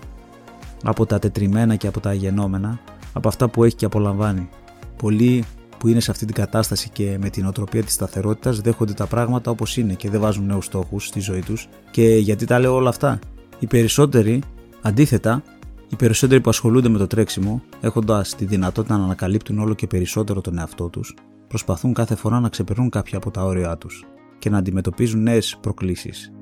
από 0.84 1.06
τα 1.06 1.18
τετριμένα 1.18 1.76
και 1.76 1.86
από 1.86 2.00
τα 2.00 2.10
αγενόμενα, 2.10 2.80
από 3.12 3.28
αυτά 3.28 3.48
που 3.48 3.64
έχει 3.64 3.74
και 3.74 3.84
απολαμβάνει. 3.84 4.48
Πολλοί 4.96 5.44
που 5.78 5.88
είναι 5.88 6.00
σε 6.00 6.10
αυτή 6.10 6.24
την 6.24 6.34
κατάσταση 6.34 6.90
και 6.90 7.16
με 7.20 7.30
την 7.30 7.46
οτροπία 7.46 7.82
της 7.82 7.92
σταθερότητας 7.92 8.60
δέχονται 8.60 8.92
τα 8.92 9.06
πράγματα 9.06 9.50
όπως 9.50 9.76
είναι 9.76 9.94
και 9.94 10.10
δεν 10.10 10.20
βάζουν 10.20 10.46
νέους 10.46 10.64
στόχους 10.64 11.06
στη 11.06 11.20
ζωή 11.20 11.40
τους. 11.40 11.68
Και 11.90 12.02
γιατί 12.02 12.46
τα 12.46 12.58
λέω 12.58 12.74
όλα 12.74 12.88
αυτά; 12.88 13.18
Οι 13.58 13.66
περισσότεροι, 13.66 14.42
αντίθετα, 14.82 15.42
οι 15.90 15.96
περισσότεροι 15.96 16.40
που 16.40 16.50
ασχολούνται 16.50 16.88
με 16.88 16.98
το 16.98 17.06
τρέξιμο, 17.06 17.62
έχοντας 17.80 18.34
τη 18.34 18.44
δυνατότητα 18.44 18.98
να 18.98 19.04
ανακαλύπτουν 19.04 19.58
όλο 19.58 19.74
και 19.74 19.86
περισσότερο 19.86 20.40
τον 20.40 20.58
εαυτό 20.58 20.88
τους, 20.88 21.14
προσπαθούν 21.48 21.92
κάθε 21.92 22.14
φορά 22.14 22.40
να 22.40 22.48
ξεπερνούν 22.48 22.90
κάποια 22.90 23.18
από 23.18 23.30
τα 23.30 23.44
όρια 23.44 23.76
τους 23.76 24.04
και 24.38 24.50
να 24.50 24.58
αντιμετωπίζουν 24.58 25.22
νέες 25.22 25.58
προκλήσεις. 25.60 26.32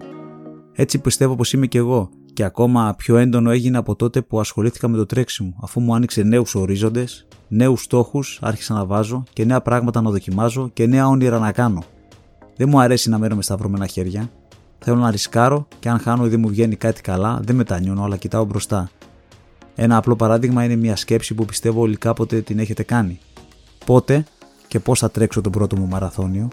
Έτσι 0.73 0.99
πιστεύω 0.99 1.37
πως 1.37 1.53
είμαι 1.53 1.67
και 1.67 1.79
εγώ, 1.79 2.11
και 2.33 2.45
ακόμα 2.45 2.95
πιο 2.99 3.17
έντονο 3.17 3.51
έγινε 3.51 3.79
από 3.79 3.97
τότε 3.97 4.23
που 4.23 4.41
ασχολήθηκα 4.41 4.89
με 4.89 4.97
το 4.97 5.07
τρέξιμο, 5.07 5.55
αφού 5.63 5.81
μου 5.81 5.95
άνοιξε 5.95 6.23
νέους 6.23 6.55
ορίζοντες, 6.55 7.27
νέους 7.49 7.83
στόχους 7.83 8.39
άρχισα 8.43 8.75
να 8.75 8.85
βάζω 8.85 9.23
και 9.33 9.45
νέα 9.45 9.61
πράγματα 9.61 10.01
να 10.01 10.11
δοκιμάζω 10.11 10.71
και 10.73 10.87
νέα 10.87 11.09
όνειρα 11.09 11.39
να 11.39 11.53
κάνω. 11.53 11.83
Δεν 12.57 12.69
μου 12.69 12.81
αρέσει 12.81 13.09
να 13.09 13.19
μένω 13.19 13.37
με 13.37 13.43
σταυρωμένα 13.43 13.87
χέρια. 13.87 14.31
Θέλω 14.79 14.97
να 14.97 15.11
ρισκάρω 15.11 15.67
και 15.79 15.89
αν 15.89 15.99
χάνω 15.99 16.27
ή 16.27 16.29
δεν 16.29 16.41
μου 16.41 16.49
βγαίνει 16.49 16.77
κάτι 16.77 17.01
καλά, 17.01 17.41
δεν 17.45 17.57
μετανιώνω, 17.57 18.05
αλλά 18.05 18.17
κοιτάω 18.17 18.45
μπροστά. 18.45 18.91
Ένα 19.75 19.97
απλό 19.97 20.17
παράδειγμα 20.17 20.65
είναι 20.65 20.77
μια 20.77 20.97
σκέψη 20.97 21.35
που 21.35 21.45
πιστεύω 21.45 21.81
όλοι 21.81 21.97
κάποτε 21.97 22.41
την 22.41 22.59
έχετε 22.59 22.83
κάνει. 22.83 23.19
Πότε 23.87 24.25
και 24.69 24.81
πώς 24.81 24.99
θα 24.99 25.11
τρέξω 25.11 25.41
τον 25.41 25.53
πρώτο 25.53 25.77
μου 25.77 25.87
μαραθώνιο; 25.87 26.49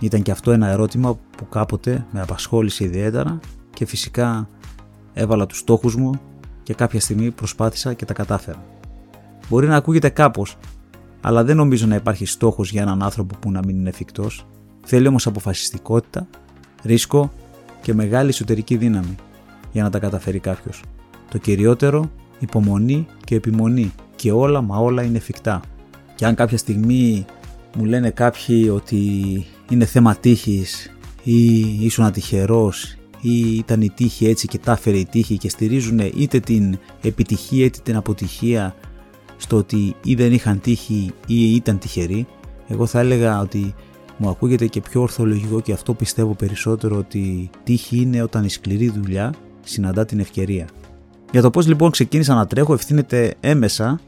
Ήταν 0.00 0.22
και 0.22 0.30
αυτό 0.30 0.50
ένα 0.50 0.68
ερώτημα 0.68 1.18
που 1.36 1.48
κάποτε 1.48 2.06
με 2.10 2.20
απασχόλησε 2.20 2.84
ιδιαίτερα 2.84 3.40
και 3.72 3.86
φυσικά 3.86 4.48
έβαλα 5.12 5.46
τους 5.46 5.58
στόχους 5.58 5.96
μου 5.96 6.12
και 6.62 6.74
κάποια 6.74 7.00
στιγμή 7.00 7.30
προσπάθησα 7.30 7.94
και 7.94 8.04
τα 8.04 8.12
κατάφερα. 8.12 8.64
Μπορεί 9.48 9.66
να 9.66 9.76
ακούγεται 9.76 10.08
κάπως, 10.08 10.56
αλλά 11.20 11.44
δεν 11.44 11.56
νομίζω 11.56 11.86
να 11.86 11.94
υπάρχει 11.94 12.26
στόχος 12.26 12.70
για 12.70 12.82
έναν 12.82 13.02
άνθρωπο 13.02 13.36
που 13.40 13.50
να 13.50 13.60
μην 13.64 13.78
είναι 13.78 13.88
εφικτός. 13.88 14.46
Θέλει 14.84 15.08
όμως 15.08 15.26
αποφασιστικότητα, 15.26 16.26
ρίσκο 16.82 17.32
και 17.82 17.94
μεγάλη 17.94 18.28
εσωτερική 18.28 18.76
δύναμη 18.76 19.14
για 19.72 19.82
να 19.82 19.90
τα 19.90 19.98
καταφέρει 19.98 20.38
κάποιος. 20.38 20.82
Το 21.30 21.38
κυριότερο, 21.38 22.10
υπομονή 22.38 23.06
και 23.24 23.34
επιμονή 23.34 23.92
και 24.16 24.32
όλα 24.32 24.60
μα 24.60 24.76
όλα 24.76 25.02
είναι 25.02 25.16
εφικτά. 25.16 25.60
Και 26.14 26.26
αν 26.26 26.34
κάποια 26.34 26.58
στιγμή 26.58 27.24
μου 27.76 27.84
λένε 27.84 28.10
κάποιοι 28.10 28.70
ότι 28.74 29.00
είναι 29.70 29.84
θέμα 29.84 30.16
τύχης 30.16 30.92
ή 31.22 31.60
ήσουν 31.84 32.04
ατυχερός 32.04 32.96
ή 33.20 33.56
ήταν 33.56 33.80
η 33.80 33.90
τύχη 33.90 34.26
έτσι 34.26 34.46
και 34.46 34.58
τα 34.58 34.72
έφερε 34.72 34.96
η 34.96 35.04
τύχη 35.04 35.38
και 35.38 35.48
στηρίζουν 35.48 35.98
είτε 35.98 36.40
την 36.40 36.78
επιτυχία 37.02 37.64
είτε 37.64 37.78
την 37.82 37.96
αποτυχία 37.96 38.74
στο 39.36 39.56
ότι 39.56 39.94
ή 40.04 40.14
δεν 40.14 40.32
είχαν 40.32 40.60
τύχη 40.60 41.10
ή 41.26 41.54
ήταν 41.54 41.78
τυχεροί, 41.78 42.26
εγώ 42.68 42.86
θα 42.86 43.00
έλεγα 43.00 43.40
ότι 43.40 43.74
μου 44.16 44.28
ακούγεται 44.28 44.66
και 44.66 44.80
πιο 44.80 45.00
ορθολογικό 45.00 45.60
και 45.60 45.72
αυτό 45.72 45.94
πιστεύω 45.94 46.34
περισσότερο 46.34 46.96
ότι 46.96 47.50
τύχη 47.64 47.96
είναι 47.96 48.22
όταν 48.22 48.44
η 48.44 48.48
σκληρή 48.50 48.90
δουλειά 48.90 49.34
συναντά 49.62 50.04
την 50.04 50.20
ευκαιρία. 50.20 50.66
Για 51.30 51.42
το 51.42 51.50
πώς 51.50 51.66
λοιπόν 51.66 51.90
ξεκίνησα 51.90 52.34
να 52.34 52.46
τρέχω 52.46 52.72
ευθύνεται 52.72 53.34
έμεσα 53.40 54.00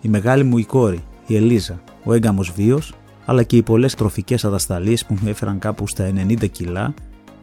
η 0.00 0.08
μεγάλη 0.08 0.44
μου 0.44 0.58
η 0.58 0.64
κόρη, 0.64 1.04
η 1.26 1.36
Ελίζα, 1.36 1.82
ο 2.04 2.12
έγκαμος 2.12 2.52
βίος, 2.52 2.94
αλλά 3.24 3.42
και 3.42 3.56
οι 3.56 3.62
πολλές 3.62 3.94
τροφικές 3.94 4.44
ατασταλίες 4.44 5.06
που 5.06 5.16
μου 5.20 5.28
έφεραν 5.28 5.58
κάπου 5.58 5.86
στα 5.86 6.12
90 6.28 6.50
κιλά 6.50 6.94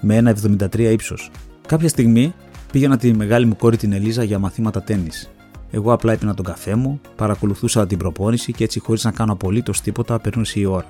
με 0.01 0.15
ένα 0.15 0.35
73 0.59 0.79
ύψος. 0.79 1.31
Κάποια 1.67 1.89
στιγμή 1.89 2.33
πήγαινα 2.71 2.97
τη 2.97 3.13
μεγάλη 3.13 3.45
μου 3.45 3.55
κόρη 3.55 3.77
την 3.77 3.93
Ελίζα 3.93 4.23
για 4.23 4.39
μαθήματα 4.39 4.83
τέννης. 4.83 5.29
Εγώ 5.71 5.93
απλά 5.93 6.13
έπινα 6.13 6.33
τον 6.33 6.45
καφέ 6.45 6.75
μου, 6.75 7.01
παρακολουθούσα 7.15 7.87
την 7.87 7.97
προπόνηση 7.97 8.51
και 8.51 8.63
έτσι 8.63 8.79
χωρίς 8.79 9.03
να 9.03 9.11
κάνω 9.11 9.33
απολύτως 9.33 9.81
τίποτα 9.81 10.19
περνούσε 10.19 10.59
η 10.59 10.65
ώρα. 10.65 10.85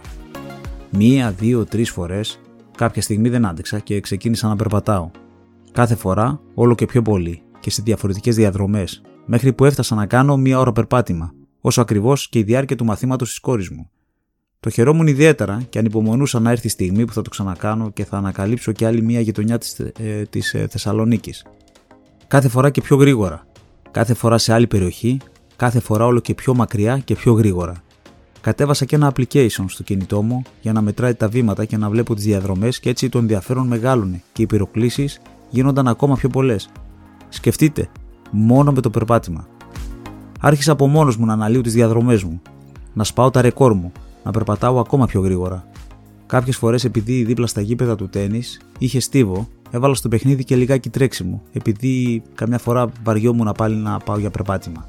Μία, 0.89 1.31
δύο, 1.31 1.65
τρεις 1.65 1.89
φορές, 1.89 2.39
κάποια 2.77 3.01
στιγμή 3.01 3.29
δεν 3.29 3.45
άντεξα 3.45 3.79
και 3.79 3.99
ξεκίνησα 3.99 4.47
να 4.47 4.55
περπατάω. 4.55 5.09
Κάθε 5.71 5.95
φορά 5.95 6.39
όλο 6.53 6.75
και 6.75 6.85
πιο 6.85 7.01
πολύ 7.01 7.41
και 7.59 7.69
σε 7.69 7.81
διαφορετικές 7.81 8.35
διαδρομές, 8.35 9.01
μέχρι 9.25 9.53
που 9.53 9.65
έφτασα 9.65 9.95
να 9.95 10.05
κάνω 10.05 10.37
μία 10.37 10.59
ώρα 10.59 10.71
περπάτημα, 10.71 11.33
όσο 11.61 11.81
ακριβώς 11.81 12.29
και 12.29 12.39
η 12.39 12.43
διάρκεια 12.43 12.75
του 12.75 12.85
μαθήματος 12.85 13.29
της 13.29 13.39
κόρης 13.39 13.69
μου. 13.69 13.89
Το 14.59 14.69
χαιρόμουν 14.69 15.07
ιδιαίτερα 15.07 15.61
και 15.69 15.79
ανυπομονούσα 15.79 16.39
να 16.39 16.51
έρθει 16.51 16.67
η 16.67 16.69
στιγμή 16.69 17.05
που 17.05 17.13
θα 17.13 17.21
το 17.21 17.29
ξανακάνω 17.29 17.89
και 17.89 18.05
θα 18.05 18.17
ανακαλύψω 18.17 18.71
και 18.71 18.85
άλλη 18.85 19.01
μια 19.01 19.19
γειτονιά 19.19 19.57
της, 19.57 19.79
ε, 19.79 20.27
της 20.29 20.53
ε, 20.53 20.67
Θεσσαλονίκης. 20.69 21.45
Κάθε 22.27 22.47
φορά 22.47 22.69
και 22.69 22.81
πιο 22.81 22.95
γρήγορα. 22.95 23.47
Κάθε 23.91 24.13
φορά 24.13 24.37
σε 24.37 24.53
άλλη 24.53 24.67
περιοχή, 24.67 25.19
κάθε 25.55 25.79
φορά 25.79 26.05
όλο 26.05 26.19
και 26.19 26.33
πιο 26.33 26.55
μακριά 26.55 26.97
και 26.97 27.15
πιο 27.15 27.33
γρήγορα. 27.33 27.83
Κατέβασα 28.41 28.85
και 28.85 28.95
ένα 28.95 29.13
application 29.15 29.65
στο 29.67 29.83
κινητό 29.83 30.21
μου 30.21 30.41
για 30.61 30.73
να 30.73 30.81
μετράει 30.81 31.13
τα 31.13 31.27
βήματα 31.27 31.65
και 31.65 31.77
να 31.77 31.89
βλέπω 31.89 32.15
τις 32.15 32.23
διαδρομές 32.23 32.79
και 32.79 32.89
έτσι 32.89 33.09
το 33.09 33.17
ενδιαφέρον 33.17 33.67
μεγάλωνε 33.67 34.21
και 34.33 34.41
οι 34.41 34.45
πυροκλήσεις 34.45 35.21
γίνονταν 35.49 35.87
ακόμα 35.87 36.15
πιο 36.15 36.29
πολλές. 36.29 36.69
Σκεφτείτε, 37.29 37.89
μόνο 38.31 38.71
με 38.71 38.81
το 38.81 38.89
περπάτημα. 38.89 39.47
Άρχισα 40.39 40.71
από 40.71 40.87
μόνος 40.87 41.17
μου 41.17 41.25
να 41.25 41.33
αναλύω 41.33 41.61
τις 41.61 41.73
διαδρομές 41.73 42.23
μου, 42.23 42.41
να 42.93 43.03
σπάω 43.03 43.29
τα 43.29 43.41
ρεκόρ 43.41 43.73
μου, 43.73 43.91
να 44.23 44.31
περπατάω 44.31 44.79
ακόμα 44.79 45.05
πιο 45.05 45.21
γρήγορα. 45.21 45.67
Κάποιες 46.25 46.57
φορές, 46.57 46.83
επειδή 46.83 47.23
δίπλα 47.23 47.47
στα 47.47 47.61
γήπεδα 47.61 47.95
του 47.95 48.09
τέννη 48.09 48.41
είχε 48.77 48.99
στίβο, 48.99 49.47
έβαλα 49.71 49.93
στο 49.93 50.09
παιχνίδι 50.09 50.43
και 50.43 50.55
λιγάκι 50.55 50.89
τρέξιμο, 50.89 51.41
επειδή 51.51 52.23
καμιά 52.35 52.57
φορά 52.57 52.89
βαριόμουν 53.03 53.51
πάλι 53.57 53.75
να 53.75 53.97
πάω 53.97 54.17
για 54.17 54.29
περπάτημα. 54.29 54.87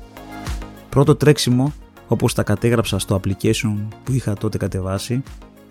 Πρώτο 0.89 1.15
τρέξιμο, 1.15 1.73
όπως 2.09 2.35
τα 2.35 2.43
κατέγραψα 2.43 2.99
στο 2.99 3.21
application 3.23 3.77
που 4.05 4.13
είχα 4.13 4.35
τότε 4.35 4.59
κατεβάσει, 4.59 5.23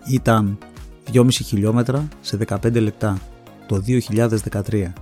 ήταν 0.08 0.58
2,5 1.12 1.28
χιλιόμετρα 1.30 2.08
σε 2.20 2.38
15 2.48 2.80
λεπτά 2.80 3.18
το 3.66 3.82
2013. 3.86 4.92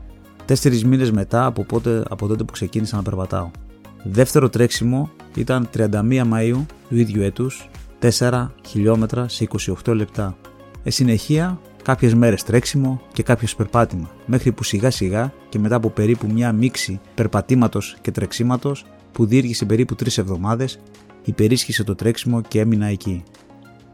Τέσσερις 0.46 0.84
μήνες 0.84 1.10
μετά 1.10 1.46
από, 1.46 1.64
πότε, 1.64 2.02
από 2.08 2.26
τότε 2.26 2.44
που 2.44 2.52
ξεκίνησα 2.52 2.96
να 2.96 3.02
περπατάω. 3.02 3.50
Δεύτερο 4.04 4.48
τρέξιμο 4.48 5.10
ήταν 5.34 5.68
31 5.76 5.88
Μαΐου 6.32 6.64
του 6.88 6.96
ίδιου 6.96 7.22
έτους, 7.22 7.68
4 8.18 8.46
χιλιόμετρα 8.66 9.28
σε 9.28 9.48
28 9.84 9.94
λεπτά. 9.94 10.36
Ε 10.82 10.90
συνεχεία 10.90 11.60
κάποιες 11.82 12.14
μέρες 12.14 12.42
τρέξιμο 12.42 13.00
και 13.12 13.22
κάποιος 13.22 13.56
περπάτημα, 13.56 14.10
μέχρι 14.26 14.52
που 14.52 14.62
σιγά 14.62 14.90
σιγά 14.90 15.32
και 15.48 15.58
μετά 15.58 15.76
από 15.76 15.90
περίπου 15.90 16.26
μια 16.32 16.52
μίξη 16.52 17.00
περπατήματος 17.14 17.96
και 18.00 18.10
τρεξίματος 18.10 18.84
που 19.12 19.26
διήργησε 19.26 19.64
περίπου 19.64 19.94
3 19.94 20.18
εβδομάδες, 20.18 20.78
υπερίσχυσε 21.24 21.84
το 21.84 21.94
τρέξιμο 21.94 22.40
και 22.40 22.60
έμεινα 22.60 22.86
εκεί. 22.86 23.22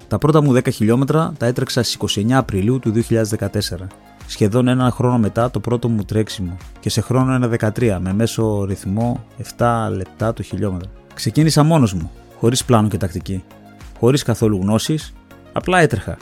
Τα 0.09 0.19
πρώτα 0.19 0.43
μου 0.43 0.53
10 0.53 0.73
χιλιόμετρα 0.73 1.33
τα 1.39 1.47
έτρεξα 1.47 1.83
στις 1.83 2.17
29 2.17 2.33
Απριλίου 2.33 2.79
του 2.79 2.93
2014, 2.93 3.87
σχεδόν 4.33 4.69
ένα 4.69 4.91
χρόνο 4.91 5.19
μετά 5.19 5.51
το 5.51 5.61
πρώτο 5.61 5.89
μου 5.89 6.05
τρέξιμο 6.05 6.57
και 6.81 6.91
σε 6.91 7.01
χρόνο 7.01 7.33
ένα 7.33 7.73
13 7.77 7.99
με 8.01 8.13
μέσο 8.13 8.65
ρυθμό 8.65 9.25
7 9.59 9.89
λεπτά 9.97 10.33
το 10.33 10.43
χιλιόμετρο. 10.43 10.91
Ξεκίνησα 11.15 11.63
μόνος 11.63 11.95
μου, 11.95 12.11
χωρίς 12.39 12.65
πλάνο 12.65 12.89
και 12.89 12.97
τακτική, 12.97 13.45
χωρίς 13.99 14.23
καθόλου 14.23 14.59
γνώσεις, 14.63 15.13
απλά 15.53 15.79
έτρεχα. 15.79 16.17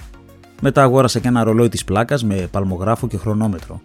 Μετά 0.60 0.82
αγόρασα 0.82 1.18
και 1.18 1.28
ένα 1.28 1.44
ρολόι 1.44 1.68
της 1.68 1.84
πλάκας 1.84 2.24
με 2.24 2.48
παλμογράφο 2.50 3.06
και 3.06 3.16
χρονόμετρο. 3.16 3.80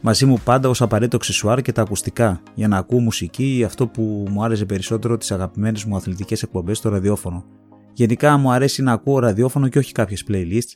Μαζί 0.00 0.26
μου 0.26 0.38
πάντα 0.44 0.68
ως 0.68 0.82
απαραίτητο 0.82 1.18
ξεσουάρ 1.18 1.62
και 1.62 1.72
τα 1.72 1.82
ακουστικά 1.82 2.40
για 2.54 2.68
να 2.68 2.76
ακούω 2.76 3.00
μουσική 3.00 3.56
ή 3.56 3.64
αυτό 3.64 3.86
που 3.86 4.26
μου 4.30 4.44
άρεσε 4.44 4.64
περισσότερο 4.64 5.16
τις 5.18 5.32
αγαπημένες 5.32 5.84
μου 5.84 5.96
αθλητικές 5.96 6.42
εκπομπές 6.42 6.78
στο 6.78 6.88
ραδιόφωνο. 6.88 7.44
Γενικά 7.92 8.36
μου 8.36 8.52
αρέσει 8.52 8.82
να 8.82 8.92
ακούω 8.92 9.18
ραδιόφωνο 9.18 9.68
και 9.68 9.78
όχι 9.78 9.92
κάποιες 9.92 10.24
playlists. 10.28 10.72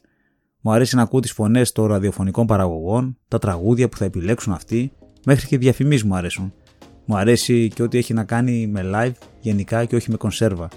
Μου 0.65 0.73
αρέσει 0.73 0.97
να 0.97 1.03
ακούω 1.03 1.21
τις 1.21 1.33
φωνές 1.33 1.73
των 1.73 1.87
ραδιοφωνικών 1.87 2.47
παραγωγών, 2.47 3.17
τα 3.29 3.39
τραγούδια 3.39 3.89
που 3.89 3.97
θα 3.97 4.05
επιλέξουν 4.05 4.53
αυτοί, 4.53 4.93
μέχρι 5.25 5.47
και 5.47 5.59
διαφημίσεις 5.59 6.05
μου 6.05 6.15
αρέσουν. 6.15 6.53
Μου 7.05 7.17
αρέσει 7.17 7.69
και 7.69 7.83
ό,τι 7.83 7.99
έχει 7.99 8.15
να 8.15 8.25
κάνει 8.25 8.67
με 8.67 8.91
live 8.95 9.13
γενικά 9.41 9.85
και 9.85 9.97
όχι 9.97 10.11
με 10.11 10.17
κονσέρβα. 10.17 10.69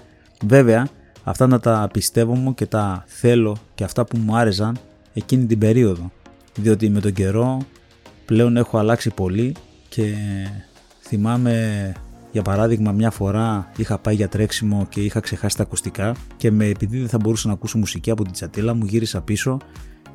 Βέβαια, 0.46 0.88
αυτά 1.24 1.46
να 1.46 1.60
τα 1.60 1.88
πιστεύω 1.92 2.34
μου 2.34 2.54
και 2.54 2.66
τα 2.66 3.04
θέλω 3.06 3.56
και 3.74 3.84
αυτά 3.84 4.04
που 4.04 4.18
μου 4.18 4.36
άρεσαν 4.36 4.76
εκείνη 5.12 5.46
την 5.46 5.58
περίοδο. 5.58 6.10
Διότι 6.56 6.88
με 6.88 7.00
τον 7.00 7.12
καιρό 7.12 7.58
πλέον 8.24 8.56
έχω 8.56 8.78
αλλάξει 8.78 9.10
πολύ 9.10 9.54
και 9.88 10.14
θυμάμαι 11.00 11.92
για 12.36 12.44
παράδειγμα 12.44 12.92
μια 12.92 13.10
φορά 13.10 13.70
είχα 13.76 13.98
πάει 13.98 14.14
για 14.14 14.28
τρέξιμο 14.28 14.86
και 14.88 15.00
είχα 15.00 15.20
ξεχάσει 15.20 15.56
τα 15.56 15.62
ακουστικά 15.62 16.14
και 16.36 16.50
με, 16.50 16.64
επειδή 16.66 16.98
δεν 16.98 17.08
θα 17.08 17.18
μπορούσα 17.18 17.48
να 17.48 17.52
ακούσω 17.54 17.78
μουσική 17.78 18.10
από 18.10 18.22
την 18.22 18.32
τσατίλα 18.32 18.74
μου 18.74 18.84
γύρισα 18.84 19.20
πίσω 19.20 19.58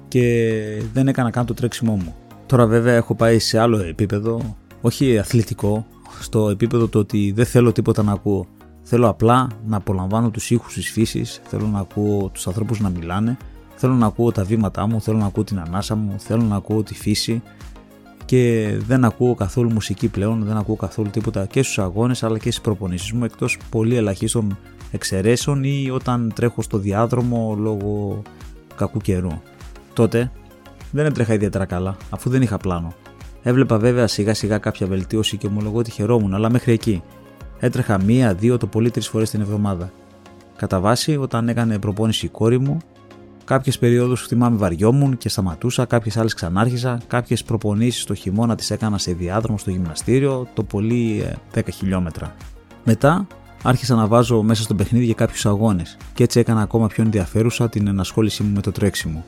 και 0.08 0.84
δεν 0.93 1.08
έκανα 1.08 1.30
καν 1.30 1.45
το 1.45 1.54
τρέξιμό 1.54 1.95
μου. 1.95 2.15
Τώρα 2.45 2.65
βέβαια 2.65 2.93
έχω 2.93 3.15
πάει 3.15 3.39
σε 3.39 3.60
άλλο 3.60 3.80
επίπεδο, 3.80 4.58
όχι 4.82 5.19
αθλητικό, 5.19 5.86
στο 6.19 6.50
επίπεδο 6.50 6.88
το 6.88 7.00
ότι 7.00 7.32
δεν 7.36 7.45
θέλω 7.45 7.72
τίποτα 7.72 8.04
να 8.04 8.12
ακούω. 8.12 8.48
Θέλω 8.82 9.10
απλά 9.10 9.48
να 9.65 9.78
απολαμβάνω 9.78 10.30
τους 10.30 10.52
ήχους 10.52 10.74
της 10.74 10.91
φύσης, 10.91 11.41
θέλω 11.43 11.67
να 11.67 11.80
ακούω 11.80 12.30
τους 12.34 12.48
ανθρώπους 12.48 12.80
να 12.80 12.89
μιλάνε, 12.89 13.38
θέλω 13.76 13.93
να 13.93 14.06
ακούω 14.06 14.32
τα 14.32 14.43
βήματά 14.43 14.88
μου, 14.88 15.02
θέλω 15.02 15.17
να 15.17 15.26
ακούω 15.26 15.43
την 15.43 15.60
ανάσα 15.60 15.95
μου, 15.95 16.15
θέλω 16.17 16.43
να 16.43 16.56
ακούω 16.56 16.84
τη 16.84 16.93
φύση, 16.93 17.41
και 18.25 18.73
δεν 18.88 19.05
ακούω 19.05 19.36
καθόλου 19.36 19.71
μουσική 19.71 20.07
πλέον, 20.07 20.43
δεν 20.43 20.57
ακούω 20.57 20.75
καθόλου 20.75 21.10
τίποτα 21.10 21.45
και 21.45 21.63
στους 21.63 21.79
αγώνες 21.79 22.23
αλλά 22.23 22.38
και 22.38 22.51
στις 22.51 22.62
προπονήσεις 22.62 23.12
μου 23.12 23.23
εκτός 23.23 23.57
πολύ 23.69 23.95
ελαχίστων 23.95 24.57
εξαιρέσεων 24.91 25.63
ή 25.63 25.89
όταν 25.91 26.31
τρέχω 26.36 26.62
στο 26.62 26.77
διάδρομο 26.77 27.55
λόγω 27.60 28.21
κακού 28.75 28.99
καιρού. 28.99 29.41
Τότε 29.93 30.31
δεν 30.91 31.05
έτρεχα 31.05 31.34
ιδιαίτερα 31.34 31.65
καλά 31.65 31.97
αφού 32.10 32.29
δεν 32.29 32.41
είχα 32.41 32.57
πλάνο. 32.57 32.93
Έβλεπα 33.43 33.77
βέβαια 33.77 34.07
σιγά 34.07 34.34
σιγά 34.34 34.57
κάποια 34.57 34.88
βελτίωση 34.88 35.38
και 35.38 35.47
ομολογώ 35.47 35.77
ότι 35.77 35.91
χαιρόμουν 35.91 36.34
αλλά 36.34 36.49
μέχρι 36.49 36.71
εκεί. 36.71 37.03
Έτρεχα 37.60 38.03
μία, 38.03 38.34
δύο, 38.34 38.57
το 38.57 38.67
πολύ 38.67 38.91
τρεις 38.91 39.07
φορές 39.07 39.29
την 39.29 39.41
εβδομάδα. 39.41 39.91
Κατά 40.55 40.79
βάση, 40.79 41.17
όταν 41.17 41.49
έκανε 41.49 41.79
προπόνηση 41.79 42.25
η 42.25 42.29
κόρη 42.29 42.60
μου, 42.60 42.77
Κάποιες 43.52 43.80
περιόδους 43.80 44.28
θυμάμαι 44.28 44.58
βαριόμουν 44.58 45.18
και 45.18 45.30
σταματούσα, 45.30 45.86
κάποιες 45.86 46.18
άλλες 46.18 46.34
ξανάρχιζα. 46.34 47.00
Κάποιες 47.08 47.44
προπονήσεις 47.44 48.04
το 48.04 48.14
χειμώνα 48.14 48.56
τις 48.56 48.72
έκανα 48.72 48.98
σε 48.98 49.14
διάδρομο 49.14 49.58
στο 49.58 49.70
γυμναστήριο, 49.70 50.48
το 50.54 50.64
πολύ 50.64 51.24
10 51.54 51.68
ε, 51.68 51.72
χιλιόμετρα. 51.72 52.36
Μετά 52.84 53.28
άρχισα 53.64 53.96
να 53.96 54.08
βάζω 54.08 54.42
μέσα 54.42 54.64
στο 54.64 54.76
παιχνίδι 54.76 55.06
για 55.06 55.14
κάποιους 55.14 55.46
αγώνες 55.46 55.98
και 56.14 56.24
έτσι 56.24 56.40
έκανα 56.40 56.62
ακόμα 56.62 56.88
πιο 56.88 57.04
ενδιαφέρουσα 57.04 57.70
την 57.70 57.88
ενασχόλησή 57.88 58.44
μου 58.44 58.54
με 58.56 58.62
το 58.62 58.72
τρέξιμο. 58.72 59.26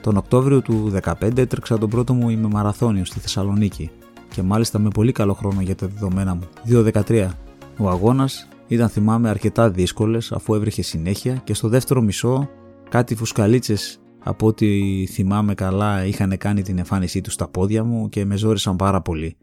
Τον 0.00 0.16
Οκτώβριο 0.16 0.60
του 0.60 0.92
2015 1.04 1.38
έτρεξα 1.38 1.78
τον 1.78 1.88
πρώτο 1.88 2.14
μου 2.14 2.28
ημιμαραθώνιο 2.28 3.04
στη 3.04 3.18
Θεσσαλονίκη 3.18 3.90
και 4.34 4.42
μάλιστα 4.42 4.78
με 4.78 4.88
πολύ 4.88 5.12
καλό 5.12 5.34
χρόνο 5.34 5.60
για 5.60 5.74
τα 5.74 5.86
δεδομένα 5.86 6.34
μου, 6.34 6.48
2.13. 6.68 7.28
Ο 7.76 7.88
αγώνας 7.88 8.48
ήταν 8.66 8.88
θυμάμαι 8.88 9.28
αρκετά 9.28 9.70
δύσκολες 9.70 10.32
αφού 10.32 10.54
έβρεχε 10.54 10.82
συνέχεια 10.82 11.40
και 11.44 11.54
στο 11.54 11.68
δεύτερο 11.68 12.00
μισό 12.00 12.48
Κάτι 12.92 13.14
φουσκαλίτσες 13.14 14.00
από 14.18 14.46
ό,τι 14.46 14.66
θυμάμαι 15.06 15.54
καλά 15.54 16.04
είχαν 16.04 16.36
κάνει 16.38 16.62
την 16.62 16.78
εμφάνισή 16.78 17.20
τους 17.20 17.32
στα 17.32 17.48
πόδια 17.48 17.84
μου 17.84 18.08
και 18.08 18.24
με 18.24 18.36
ζόρισαν 18.36 18.76
πάρα 18.76 19.00
πολύ. 19.00 19.36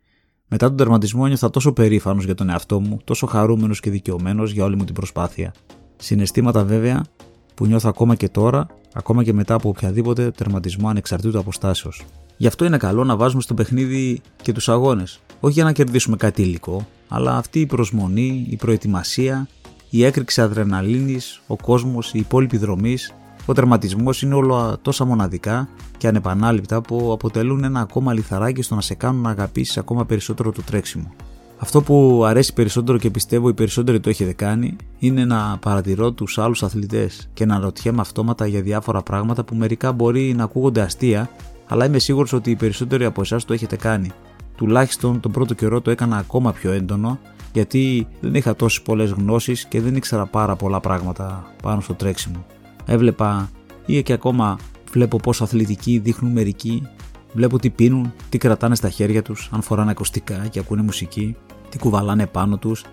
Μετά 0.48 0.68
τον 0.68 0.78
τερματισμό 0.78 1.22
ένιωθα 1.26 1.50
τόσο 1.50 1.74
περήφανος 1.74 2.26
για 2.26 2.36
τον 2.36 2.50
εαυτό 2.50 2.80
μου, 2.80 3.00
τόσο 3.04 3.28
χαρούμενος 3.28 3.80
και 3.80 3.90
δικαιωμένος 3.90 4.52
για 4.52 4.64
όλη 4.64 4.76
μου 4.76 4.84
την 4.84 4.94
προσπάθεια. 4.94 5.54
Συναισθήματα 5.96 6.64
βέβαια 6.64 7.06
που 7.54 7.66
νιώθω 7.66 7.90
ακόμα 7.90 8.16
και 8.16 8.30
τώρα, 8.30 8.68
ακόμα 8.94 9.24
και 9.24 9.34
μετά 9.34 9.54
από 9.54 9.70
οποιαδήποτε 9.70 10.32
τερματισμό 10.32 10.90
ανεξαρτήτου 10.90 11.40
αποστάσεως. 11.40 12.06
Γι' 12.38 12.48
αυτό 12.48 12.66
είναι 12.66 12.78
καλό 12.78 13.04
να 13.04 13.16
βάζουμε 13.16 13.42
στο 13.42 13.54
παιχνίδι 13.54 14.22
και 14.42 14.52
τους 14.52 14.70
αγώνες. 14.70 15.20
Όχι 15.40 15.54
για 15.54 15.64
να 15.64 15.72
κερδίσουμε 15.72 16.16
κάτι 16.16 16.42
υλικό, 16.42 16.88
αλλά 17.08 17.38
αυτή 17.38 17.60
η 17.60 17.66
προσμονή, 17.66 18.46
η 18.50 18.56
προετοιμασία, 18.56 19.48
η 19.90 20.04
έκρηξη 20.04 20.42
αδρεναλίνης, 20.42 21.42
ο 21.48 21.56
κόσμος, 21.56 22.14
η 22.14 22.20
υπόλοιπη 22.20 22.58
δρομή 22.58 22.98
ο 23.46 23.54
τερματισμός 23.54 24.22
είναι 24.22 24.34
όλο 24.34 24.78
τόσα 24.82 25.06
μοναδικά 25.06 25.70
και 25.98 26.08
ανεπανάληπτα 26.08 26.82
που 26.82 27.12
αποτελούν 27.12 27.64
ένα 27.64 27.80
ακόμα 27.80 28.14
λιθαράκι 28.14 28.62
στο 28.62 28.76
να 28.76 28.82
σε 28.82 28.94
κάνουν 28.94 29.22
να 29.22 29.30
αγαπήσεις 29.30 29.78
ακόμα 29.78 30.06
περισσότερο 30.06 30.52
το 30.52 30.62
τρέξιμο. 30.62 31.14
Αυτό 31.62 31.82
που 31.82 32.24
αρέσει 32.26 32.54
περισσότερο 32.54 32.98
και 32.98 33.10
πιστεύω 33.10 33.50
οι 33.50 33.54
περισσότεροι 33.54 34.00
το 34.00 34.10
έχετε 34.10 34.34
κάνει 34.34 34.76
είναι 35.00 35.26
να 35.26 35.58
παρατηρώ 35.58 36.12
τους 36.12 36.38
άλλους 36.38 36.64
αθλητές 36.64 37.30
και 37.34 37.46
να 37.46 37.60
ρωτιέμαι 37.60 38.02
αυτόματα 38.02 38.48
για 38.48 38.62
διάφορα 38.62 39.02
πράγματα 39.02 39.44
που 39.44 39.56
μερικά 39.56 39.92
μπορεί 39.92 40.34
να 40.34 40.44
ακούγονται 40.44 40.82
αστεία, 40.82 41.30
αλλά 41.68 41.86
είμαι 41.86 42.00
σίγουρος 42.00 42.34
ότι 42.34 42.52
οι 42.52 42.56
περισσότεροι 42.56 43.06
από 43.06 43.22
εσάς 43.22 43.46
το 43.46 43.54
έχετε 43.54 43.76
κάνει. 43.76 44.12
Τουλάχιστον 44.56 45.20
τον 45.20 45.32
πρώτο 45.32 45.54
καιρό 45.54 45.82
το 45.82 45.92
έκανα 45.92 46.18
ακόμα 46.18 46.52
πιο 46.52 46.72
έντονο 46.72 47.20
γιατί 47.54 48.08
δεν 48.20 48.34
είχα 48.34 48.56
τόσες 48.56 48.82
πολλές 48.82 49.12
γνώσεις 49.12 49.66
και 49.66 49.82
δεν 49.82 49.96
ήξερα 49.96 50.26
πάρα 50.26 50.56
πολλά 50.56 50.80
πράγματα 50.80 51.54
πάνω 51.62 51.82
στο 51.82 51.94
τρέξιμο 51.94 52.46
έβλεπα 52.90 53.50
ή 53.86 54.04
και 54.04 54.14
ακόμα 54.14 54.58
βλέπω 54.92 55.18
πόσο 55.18 55.44
αθλητικοί 55.44 56.00
δείχνουν 56.00 56.32
μερικοί, 56.32 56.88
βλέπω 57.34 57.60
τι 57.60 57.70
πίνουν, 57.70 58.14
τι 58.30 58.38
κρατάνε 58.38 58.76
στα 58.76 58.90
χέρια 58.90 59.22
τους, 59.22 59.50
αν 59.54 59.62
φοράνε 59.62 59.92
ακουστικά 59.92 60.48
και 60.48 60.60
ακούνε 60.60 60.82
μουσική, 60.82 61.36
τι 61.70 61.78
κουβαλάνε 61.78 62.28
πάνω 62.28 62.58
τους, 62.58 62.86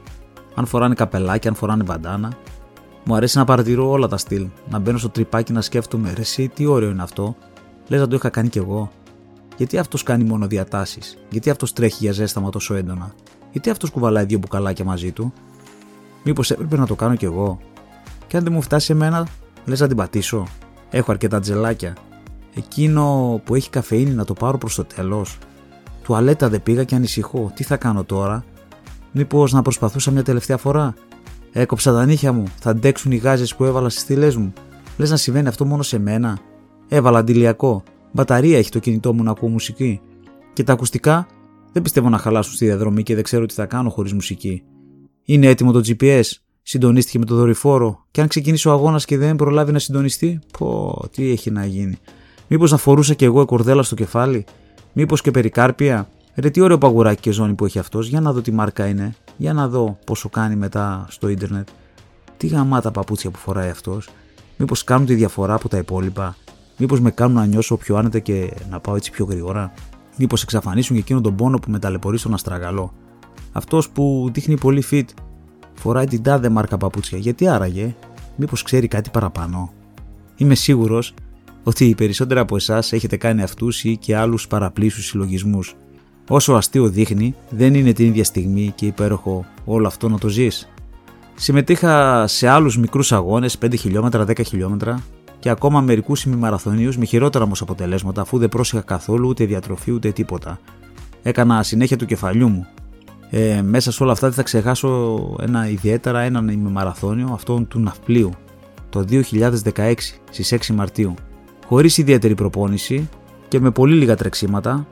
αν 0.54 0.66
φοράνε 0.66 0.94
καπελάκι, 0.94 1.48
αν 1.48 1.54
φοράνε 1.54 1.82
μπαντάνα. 1.82 2.32
Μου 3.04 3.14
αρέσει 3.14 3.38
να 3.38 3.44
παρατηρώ 3.44 3.90
όλα 3.90 4.08
τα 4.08 4.16
στυλ, 4.16 4.46
να 4.70 4.78
μπαίνω 4.78 4.98
στο 4.98 5.08
τρυπάκι 5.08 5.52
να 5.52 5.60
σκέφτομαι 5.60 6.12
ρε 6.12 6.20
εσύ 6.20 6.48
τι 6.48 6.66
ωραίο 6.66 6.90
είναι 6.90 7.02
αυτό, 7.02 7.36
λες 7.88 8.00
να 8.00 8.08
το 8.08 8.16
είχα 8.16 8.28
κάνει 8.28 8.48
κι 8.48 8.58
εγώ. 8.58 8.90
Γιατί 9.56 9.78
αυτός 9.78 10.02
κάνει 10.02 10.24
μόνο 10.24 10.46
διατάσεις, 10.46 11.18
γιατί 11.30 11.50
αυτός 11.50 11.72
τρέχει 11.72 11.96
για 12.00 12.12
ζέσταμα 12.12 12.50
τόσο 12.50 12.74
έντονα, 12.74 13.14
γιατί 13.52 13.70
αυτός 13.70 13.90
κουβαλάει 13.90 14.24
δύο 14.24 14.38
μπουκαλάκια 14.38 14.84
μαζί 14.84 15.12
του; 15.12 15.32
Μήπως 16.24 16.50
έπρεπε 16.50 16.76
να 16.76 16.86
το 16.86 16.94
κάνω 16.94 17.14
κι 17.14 17.24
εγώ; 17.24 17.58
Και 18.26 18.36
αν 18.36 18.44
δεν 18.44 18.52
μου 18.52 18.62
φτάσει 18.62 18.92
εμένα, 18.92 19.26
Λες 19.66 19.80
να 19.80 19.86
την 19.86 19.96
πατήσω; 19.96 20.46
Έχω 20.90 21.10
αρκετά 21.10 21.40
τζελάκια. 21.40 21.96
Εκείνο 22.54 23.40
που 23.44 23.54
έχει 23.54 23.70
καφεΐνη 23.70 24.10
να 24.10 24.24
το 24.24 24.32
πάρω 24.32 24.58
προς 24.58 24.74
το 24.74 24.84
τέλος. 24.84 25.38
Τουαλέτα 26.02 26.48
δεν 26.48 26.62
πήγα 26.62 26.84
και 26.84 26.94
ανησυχώ. 26.94 27.52
Τι 27.54 27.64
θα 27.64 27.76
κάνω 27.76 28.04
τώρα; 28.04 28.44
Μήπως 29.12 29.52
να 29.52 29.62
προσπαθούσα 29.62 30.10
μια 30.10 30.22
τελευταία 30.22 30.56
φορά; 30.56 30.94
Έκοψα 31.52 31.92
τα 31.92 32.06
νύχια 32.06 32.32
μου. 32.32 32.44
Θα 32.58 32.70
αντέξουν 32.70 33.12
οι 33.12 33.16
γάζες 33.16 33.54
που 33.54 33.64
έβαλα 33.64 33.88
στις 33.88 34.02
στήλε 34.02 34.36
μου. 34.36 34.52
Λες 34.96 35.10
να 35.10 35.16
συμβαίνει 35.16 35.48
αυτό 35.48 35.64
μόνο 35.64 35.82
σε 35.82 35.98
μένα; 35.98 36.38
Έβαλα 36.88 37.18
αντιλιακό. 37.18 37.82
Μπαταρία 38.12 38.58
έχει 38.58 38.70
το 38.70 38.78
κινητό 38.78 39.12
μου 39.12 39.22
να 39.22 39.30
ακούω 39.30 39.48
μουσική. 39.48 40.00
Και 40.52 40.62
τα 40.62 40.72
ακουστικά; 40.72 41.26
Δεν 41.72 41.82
πιστεύω 41.82 42.08
να 42.08 42.18
χαλάσουν 42.18 42.54
στη 42.54 42.64
διαδρομή 42.64 43.02
και 43.02 43.14
δεν 43.14 43.24
ξέρω 43.24 43.46
τι 43.46 43.54
θα 43.54 43.66
κάνω 43.66 43.90
χωρίς 43.90 44.12
μουσική. 44.12 44.62
Είναι 45.22 45.46
έτοιμο 45.46 45.72
το 45.72 45.80
GPS. 45.86 46.22
Συντονίστηκε 46.68 47.18
με 47.18 47.24
το 47.24 47.34
δορυφόρο. 47.34 48.04
Και 48.10 48.20
αν 48.20 48.28
ξεκινήσει 48.28 48.68
ο 48.68 48.72
αγώνας 48.72 49.04
και 49.04 49.18
δεν 49.18 49.36
προλάβει 49.36 49.72
να 49.72 49.78
συντονιστεί, 49.78 50.38
πω, 50.58 51.02
τι 51.10 51.30
έχει 51.30 51.50
να 51.50 51.64
γίνει. 51.64 51.98
Μήπως 52.48 52.70
να 52.70 52.76
φορούσα 52.76 53.14
κι 53.14 53.24
εγώ 53.24 53.44
κορδέλα 53.44 53.82
στο 53.82 53.94
κεφάλι; 53.94 54.44
Μήπως 54.92 55.20
και 55.20 55.30
περικάρπια; 55.30 56.08
Ρε 56.34 56.50
τι 56.50 56.60
ωραίο 56.60 56.78
παγουράκι 56.78 57.20
και 57.20 57.30
ζώνη 57.30 57.54
που 57.54 57.64
έχει 57.64 57.78
αυτός. 57.78 58.08
Για 58.08 58.20
να 58.20 58.32
δω 58.32 58.40
τι 58.40 58.52
μάρκα 58.52 58.86
είναι. 58.86 59.14
Για 59.36 59.52
να 59.52 59.68
δω 59.68 59.98
πόσο 60.06 60.28
κάνει 60.28 60.56
μετά 60.56 61.06
στο 61.08 61.28
ίντερνετ. 61.28 61.68
Τι 62.36 62.46
γαμάτα 62.46 62.90
παπούτσια 62.90 63.30
που 63.30 63.38
φοράει 63.38 63.68
αυτός. 63.68 64.08
Μήπως 64.56 64.84
κάνουν 64.84 65.06
τη 65.06 65.14
διαφορά 65.14 65.54
από 65.54 65.68
τα 65.68 65.76
υπόλοιπα. 65.76 66.36
Μήπως 66.76 67.00
με 67.00 67.10
κάνουν 67.10 67.34
να 67.34 67.46
νιώσω 67.46 67.76
πιο 67.76 67.96
άνετα 67.96 68.18
και 68.18 68.52
να 68.70 68.80
πάω 68.80 68.96
έτσι 68.96 69.10
πιο 69.10 69.24
γρήγορα. 69.24 69.72
Μήπως 70.16 70.42
εξαφανίσουν 70.42 70.96
και 70.96 71.02
εκείνον 71.02 71.22
τον 71.22 71.34
πόνο 71.34 71.58
που 71.58 71.70
με 71.70 71.78
ταλαιπωρεί 71.78 72.18
στον 72.18 72.34
αστραγαλό. 72.34 72.92
Αυτός 73.52 73.90
που 73.90 74.30
δείχνει 74.32 74.58
πολύ 74.58 74.84
fit 74.90 75.04
φοράει 75.78 76.06
την 76.06 76.22
τάδε 76.22 76.48
μάρκα 76.48 76.76
παπούτσια. 76.76 77.18
Γιατί 77.18 77.48
άραγε, 77.48 77.94
μήπως 78.36 78.62
ξέρει 78.62 78.88
κάτι 78.88 79.10
παραπάνω; 79.10 79.72
Είμαι 80.36 80.54
σίγουρος 80.54 81.14
ότι 81.62 81.84
οι 81.84 81.94
περισσότεροι 81.94 82.40
από 82.40 82.56
εσάς 82.56 82.92
έχετε 82.92 83.16
κάνει 83.16 83.42
αυτούς 83.42 83.84
ή 83.84 83.96
και 83.96 84.16
άλλους 84.16 84.46
παραπλήσιους 84.46 85.06
συλλογισμούς. 85.06 85.74
Όσο 86.28 86.54
αστείο 86.54 86.88
δείχνει, 86.88 87.34
δεν 87.50 87.74
είναι 87.74 87.92
την 87.92 88.06
ίδια 88.06 88.24
στιγμή 88.24 88.72
και 88.74 88.86
υπέροχο 88.86 89.44
όλο 89.64 89.86
αυτό 89.86 90.08
να 90.08 90.18
το 90.18 90.28
ζεις. 90.28 90.68
Συμμετείχα 91.34 92.26
σε 92.26 92.48
άλλους 92.48 92.78
μικρούς 92.78 93.12
αγώνες 93.12 93.58
5 93.58 93.76
χιλιόμετρα, 93.76 94.24
10 94.24 94.44
χιλιόμετρα 94.44 95.02
και 95.38 95.48
ακόμα 95.48 95.80
μερικούς 95.80 96.24
ημιμαραθωνίους 96.24 96.96
με 96.98 97.04
χειρότερα 97.04 97.44
όμως 97.44 97.62
αποτελέσματα 97.62 98.20
αφού 98.20 98.38
δεν 98.38 98.48
πρόσεχα 98.48 98.82
καθόλου 98.82 99.28
ούτε 99.28 99.44
διατροφή 99.44 99.92
ούτε 99.92 100.10
τίποτα. 100.10 100.60
Έκανα 101.22 101.62
συνέχεια 101.62 101.96
του 101.96 102.06
κεφαλιού 102.06 102.48
μου. 102.48 102.66
Ε, 103.30 103.62
μέσα 103.62 103.92
σε 103.92 104.02
όλα 104.02 104.12
αυτά 104.12 104.26
δεν 104.26 104.36
θα 104.36 104.42
ξεχάσω 104.42 105.18
ένα 105.40 105.68
ιδιαίτερα 105.68 106.20
έναν 106.20 106.48
ημιμαραθώνιο, 106.48 107.30
αυτόν 107.32 107.68
του 107.68 107.80
Ναυπλίου, 107.80 108.30
το 108.88 109.04
2016 109.74 109.94
στις 110.30 110.52
6 110.52 110.74
Μαρτίου. 110.74 111.14
Χωρίς 111.66 111.98
ιδιαίτερη 111.98 112.34
προπόνηση 112.34 113.08
και 113.48 113.60
με 113.60 113.70
πολύ 113.70 113.94
λίγα 113.94 114.16
τρεξίματα, 114.16 114.86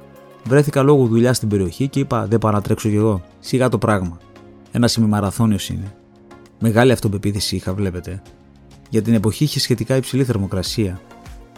βρέθηκα 0.44 0.82
λόγω 0.82 1.06
δουλειά 1.06 1.32
στην 1.32 1.48
περιοχή 1.48 1.88
και 1.88 2.00
είπα 2.00 2.26
δεν 2.26 2.38
παρατρέξω 2.38 2.88
κι 2.88 2.96
εγώ. 2.96 3.22
Σιγά 3.40 3.68
το 3.68 3.78
πράγμα. 3.78 4.18
Ένας 4.70 4.94
ημιμαραθώνιος 4.94 5.68
είναι. 5.68 5.94
Μεγάλη 6.58 6.92
αυτοπεποίθηση 6.92 7.56
είχα, 7.56 7.74
βλέπετε. 7.74 8.22
Για 8.90 9.02
την 9.02 9.14
εποχή 9.14 9.44
είχε 9.44 9.60
σχετικά 9.60 9.96
υψηλή 9.96 10.24
θερμοκρασία. 10.24 11.00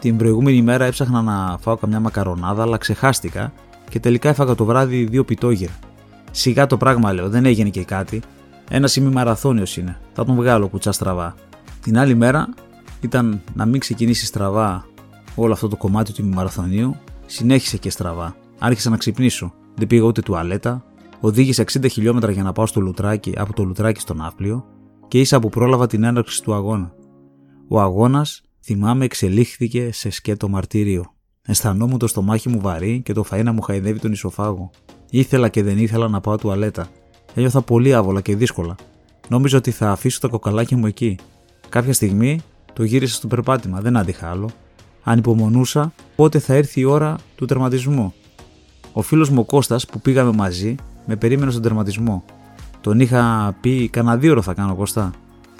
Την 0.01 0.17
προηγούμενη 0.17 0.63
μέρα 0.63 0.85
έψαχνα 0.85 1.23
να 1.23 1.59
φάω 1.61 1.77
καμιά 1.77 2.01
μακαρονάδα, 2.01 2.63
αλλά 2.63 2.77
ξεχάστηκα 2.77 3.53
και 3.89 4.01
τελικά 4.01 4.29
έφαγα 4.29 4.55
το 4.55 4.65
βράδυ 4.65 5.05
δύο 5.05 5.25
πιτόγυρα. 5.25 5.79
Σιγά 6.37 6.67
το 6.67 6.77
πράγμα 6.77 7.13
λέω, 7.13 7.29
δεν 7.29 7.45
έγινε 7.45 7.69
και 7.69 7.85
κάτι. 7.85 8.23
Ένα 8.71 8.89
ημιμαραθώνιο 8.97 9.65
είναι. 9.79 9.99
Θα 10.13 10.25
τον 10.25 10.35
βγάλω 10.35 10.69
κουτσά 10.69 10.93
στραβά. 10.93 11.35
Την 11.83 11.99
άλλη 11.99 12.15
μέρα 12.15 12.49
ήταν 13.01 13.43
να 13.55 13.67
μην 13.67 13.81
ξεκινήσει 13.81 14.27
στραβά 14.27 14.87
όλο 15.35 15.53
αυτό 15.53 15.69
το 15.69 15.77
κομμάτι 15.77 16.13
του 16.13 16.23
ημιμαραθωνίου. 16.23 16.97
Συνέχισε 17.27 17.77
και 17.77 17.91
στραβά. 17.91 18.37
Άρχισα 18.59 18.91
να 18.91 18.97
ξυπνήσω. 18.97 19.53
Δεν 19.75 19.87
πήγα 19.87 20.05
ούτε 20.05 20.21
τουαλέτα. 20.21 20.85
Οδήγησα 21.21 21.65
60 21.73 21.91
χιλιόμετρα 21.91 22.31
για 22.31 22.43
να 22.43 22.53
πάω 22.53 22.67
στο 22.67 22.81
λουτράκι, 22.81 23.33
από 23.37 23.53
το 23.53 23.65
λουτράκι 23.65 24.01
στον 24.01 24.17
Ναύπλιο 24.17 24.67
και 25.09 25.21
ίσα 25.21 25.39
που 25.39 25.49
πρόλαβα 25.49 25.87
την 25.87 26.05
έναρξη 26.05 26.43
του 26.43 26.55
αγώνα. 26.55 26.95
Ο 27.69 27.81
αγώνας, 27.81 28.43
θυμάμαι, 28.65 29.05
εξελίχθηκε 29.05 29.93
σε 29.93 30.11
σκέτο 30.11 30.49
μαρτύριο. 30.49 31.05
Αισθανόμουν 31.43 31.99
το 31.99 32.07
στομάχι 32.07 32.49
μου 32.49 32.61
βαρύ 32.61 33.03
και 33.03 33.13
το 33.13 33.25
φαΐνα 33.31 33.51
μου 33.53 33.61
χαϊδεύει 33.61 33.99
τον 33.99 34.13
ισοφάγο. 34.13 34.71
Ήθελα 35.11 35.49
και 35.49 35.63
δεν 35.63 35.79
ήθελα 35.79 36.09
να 36.09 36.21
πάω 36.21 36.37
τουαλέτα. 36.37 36.87
Ένιωθα 37.35 37.61
πολύ 37.61 37.95
άβολα 37.95 38.21
και 38.21 38.37
δύσκολα. 38.37 38.75
Νόμιζα 39.29 39.57
ότι 39.57 39.71
θα 39.71 39.91
αφήσω 39.91 40.21
τα 40.21 40.29
κοκαλάκια 40.29 40.77
μου 40.77 40.87
εκεί. 40.87 41.19
Κάποια 41.69 41.93
στιγμή 41.93 42.41
το 42.73 42.85
γύρισα 42.85 43.15
στο 43.15 43.27
περπάτημα, 43.27 43.81
δεν 43.81 43.97
άντυχα 43.97 44.31
άλλο. 44.31 44.51
Ανυπομονούσα 45.03 45.93
πότε 46.17 46.39
θα 46.39 46.55
έρθει 46.55 46.81
η 46.81 46.85
ώρα 46.85 47.17
του 47.37 47.45
τερματισμού. 47.45 48.15
Ο 48.93 49.03
φίλος 49.03 49.31
μου 49.31 49.41
ο 49.41 49.45
Κώστας 49.45 49.87
που 49.87 50.01
πήγαμε 50.01 50.33
μαζί 50.33 50.75
με 51.07 51.17
περίμενε 51.17 51.51
στον 51.51 51.63
τερματισμό. 51.63 52.25
Τον 52.81 53.01
είχα 53.01 53.55
πει 53.61 53.89
κανένα 53.89 54.17
δύο 54.17 54.31
ώρα 54.31 54.43
θα 54.43 54.55
κάνω 54.55 54.75
Κώστα. 54.75 55.11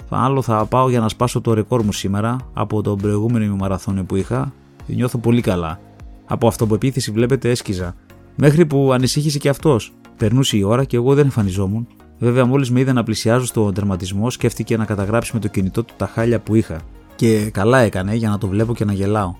Άλλο 0.09 0.41
θα 0.41 0.65
πάω 0.65 0.89
για 0.89 0.99
να 0.99 1.09
σπάσω 1.09 1.41
το 1.41 1.53
ρεκόρ 1.53 1.83
μου 1.83 1.91
σήμερα 1.91 2.37
από 2.53 2.81
τον 2.81 2.97
προηγούμενο 2.97 3.55
μαραθώνιο 3.55 4.03
που 4.03 4.15
είχα. 4.15 4.53
Νιώθω 4.87 5.17
πολύ 5.17 5.41
καλά. 5.41 5.79
Από 6.25 6.47
αυτοπεποίθηση 6.47 7.11
βλέπετε 7.11 7.49
έσκυζα. 7.49 7.95
Μέχρι 8.39 8.65
που 8.65 8.91
ανησύχησε 8.93 9.37
και 9.37 9.49
αυτός. 9.49 9.93
Περνούσε 10.17 10.57
η 10.57 10.63
ώρα 10.63 10.83
και 10.83 10.95
εγώ 10.95 11.13
δεν 11.13 11.23
εμφανιζόμουν. 11.25 11.87
Βέβαια, 12.19 12.45
μόλις 12.45 12.71
με 12.71 12.79
είδε 12.79 12.93
να 12.93 13.03
πλησιάζω 13.03 13.45
στον 13.45 13.73
τερματισμό, 13.73 14.29
σκέφτηκε 14.29 14.77
να 14.77 14.85
καταγράψει 14.85 15.31
με 15.33 15.39
το 15.39 15.47
κινητό 15.47 15.83
του 15.83 15.93
τα 15.97 16.07
χάλια 16.07 16.39
που 16.39 16.55
είχα. 16.55 16.79
Και 17.15 17.49
καλά 17.49 17.79
έκανε 17.79 18.15
για 18.15 18.29
να 18.29 18.37
το 18.37 18.47
βλέπω 18.47 18.73
και 18.73 18.85
να 18.85 18.93
γελάω. 18.93 19.33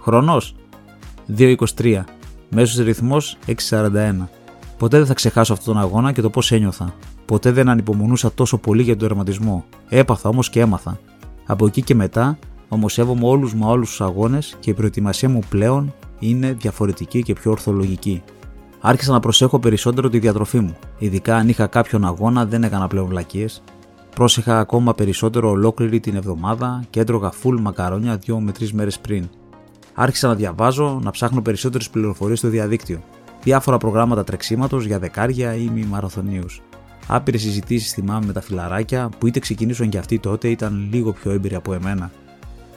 Χρονό 0.00 0.40
2.23. 1.36 2.04
Μέσος 2.50 2.84
ρυθμός 2.84 3.38
6.41. 3.46 4.12
Ποτέ 4.78 4.96
δεν 4.96 5.06
θα 5.06 5.14
ξεχάσω 5.14 5.52
αυτόν 5.52 5.74
τον 5.74 5.82
αγώνα 5.82 6.12
και 6.12 6.20
το 6.20 6.30
πώς 6.30 6.52
ένιωθα. 6.52 6.94
Ποτέ 7.24 7.50
δεν 7.50 7.68
ανυπομονούσα 7.68 8.32
τόσο 8.32 8.58
πολύ 8.58 8.82
για 8.82 8.96
τον 8.96 9.08
τερματισμό. 9.08 9.64
Έπαθα 9.88 10.28
όμως 10.28 10.50
και 10.50 10.60
έμαθα. 10.60 10.98
Από 11.46 11.66
εκεί 11.66 11.82
και 11.82 11.94
μετά, 11.94 12.38
ομοσέβομαι 12.72 13.26
όλους 13.26 13.54
μα 13.54 13.68
όλου 13.68 13.84
τους 13.84 14.00
αγώνες 14.00 14.56
και 14.60 14.70
η 14.70 14.74
προετοιμασία 14.74 15.28
μου 15.28 15.40
πλέον 15.48 15.94
είναι 16.18 16.52
διαφορετική 16.52 17.22
και 17.22 17.32
πιο 17.32 17.50
ορθολογική. 17.50 18.22
Άρχισα 18.80 19.12
να 19.12 19.20
προσέχω 19.20 19.58
περισσότερο 19.58 20.08
τη 20.08 20.18
διατροφή 20.18 20.60
μου. 20.60 20.76
Ειδικά 20.98 21.36
αν 21.36 21.48
είχα 21.48 21.66
κάποιον 21.66 22.04
αγώνα, 22.04 22.46
δεν 22.46 22.62
έκανα 22.62 22.86
πλέον 22.86 23.06
βλακίες. 23.06 23.62
Πρόσεχα 24.14 24.58
ακόμα 24.58 24.94
περισσότερο 24.94 25.50
ολόκληρη 25.50 26.00
την 26.00 26.16
εβδομάδα 26.16 26.84
και 26.90 27.00
έτρωγα 27.00 27.32
full 27.42 27.56
μακαρόνια 27.60 28.18
2 28.26 28.38
με 28.38 28.52
3 28.58 28.70
μέρες 28.72 28.98
πριν. 28.98 29.28
Άρχισα 29.94 30.28
να 30.28 30.34
διαβάζω, 30.34 31.00
να 31.02 31.10
ψάχνω 31.10 31.42
περισσότερες 31.42 31.90
πληροφορίες 31.90 32.38
στο 32.38 32.48
διαδίκτυο. 32.48 33.02
Διάφορα 33.42 33.78
προγράμματα 33.78 34.24
τρεξίματος 34.24 34.84
για 34.84 34.98
δεκάρια 34.98 35.54
ή 35.54 35.70
μη 35.74 35.84
μαραθωνίους. 35.84 36.62
Άπειρες 37.06 37.40
συζητήσεις 37.40 37.92
θυμάμαι 37.92 38.26
με 38.26 38.32
τα 38.32 38.40
φιλαράκια 38.40 39.08
που 39.18 39.26
είτε 39.26 39.38
ξεκινήσαν 39.38 39.88
και 39.88 39.98
αυτοί 39.98 40.18
τότε 40.18 40.48
ήταν 40.48 40.88
λίγο 40.92 41.12
πιο 41.12 41.30
έμπειροι 41.30 41.54
από 41.54 41.74
εμένα. 41.74 42.10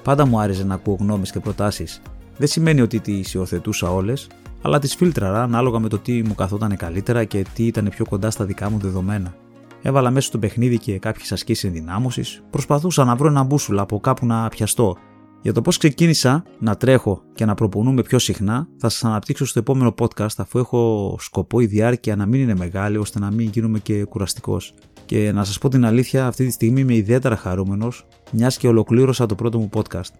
Πάντα 0.04 0.26
μου 0.26 0.40
άρεσε 0.40 0.64
να 0.64 0.74
ακούω 0.74 0.98
γνώμες 1.00 1.32
και 1.32 1.40
προτάσεις. 1.40 2.02
Δεν 2.38 2.48
σημαίνει 2.48 2.82
ότι 2.82 3.00
τις 3.00 3.34
υιοθετούσα 3.34 3.92
όλες, 3.92 4.28
αλλά 4.62 4.80
τις 4.80 4.96
φίλτραρα 4.96 5.44
ανάλογα 5.44 5.80
με 5.80 5.90
το 5.90 6.00
τι 6.00 6.24
μου 6.24 6.36
καθόταν 6.36 6.76
καλύτερα 6.78 7.24
και 7.24 7.46
τι 7.54 7.66
ήταν 7.66 7.90
πιο 7.90 8.06
κοντά 8.06 8.32
στα 8.32 8.46
δικά 8.46 8.70
μου 8.70 8.78
δεδομένα. 8.78 9.34
Έβαλα 9.82 10.12
μέσα 10.12 10.28
στο 10.28 10.40
παιχνίδι 10.40 10.78
και 10.78 11.00
κάποιες 11.00 11.32
ασκήσεις 11.32 11.64
ενδυνάμωσης, 11.64 12.44
προσπαθούσα 12.50 13.04
να 13.04 13.16
βρω 13.16 13.28
ένα 13.28 13.44
μπούσουλα 13.44 13.82
από 13.82 14.00
κάπου 14.00 14.26
να 14.26 14.48
πιαστώ. 14.48 14.98
Για 15.42 15.54
το 15.54 15.62
πώς 15.62 15.78
ξεκίνησα 15.78 16.44
να 16.60 16.76
τρέχω 16.76 17.22
και 17.34 17.46
να 17.46 17.54
προπονούμε 17.54 18.02
πιο 18.02 18.20
συχνά, 18.20 18.68
θα 18.78 18.90
σας 18.90 19.04
αναπτύξω 19.04 19.46
στο 19.46 19.60
επόμενο 19.60 19.94
podcast, 20.00 20.36
αφού 20.38 20.60
έχω 20.60 21.16
σκοπό 21.20 21.60
η 21.60 21.66
διάρκεια 21.66 22.16
να 22.16 22.26
μην 22.26 22.42
είναι 22.42 22.56
μεγάλη 22.56 22.98
ώστε 22.98 23.20
να 23.20 23.32
μην 23.32 23.50
γίνομαι 23.54 23.80
και 23.80 24.04
κουραστικός. 24.04 24.74
Και 25.06 25.32
να 25.32 25.44
σας 25.44 25.58
πω 25.58 25.70
την 25.70 25.86
αλήθεια, 25.86 26.28
αυτή 26.28 26.46
τη 26.46 26.52
στιγμή 26.52 26.82
είμαι 26.82 26.96
ιδιαίτερα 26.96 27.36
χαρούμενος, 27.36 28.06
μιας 28.32 28.58
και 28.58 28.68
ολοκλήρωσα 28.68 29.26
το 29.26 29.36
πρώτο 29.36 29.60
μου 29.60 29.70
podcast. 29.74 30.12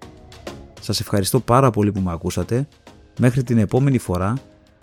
Σας 0.82 1.00
ευχαριστώ 1.00 1.40
πάρα 1.40 1.70
πολύ 1.70 1.92
που 1.92 2.00
με 2.00 2.12
ακούσατε. 2.12 2.68
Μέχρι 3.20 3.44
την 3.44 3.58
επόμενη 3.58 3.98
φορά 3.98 4.34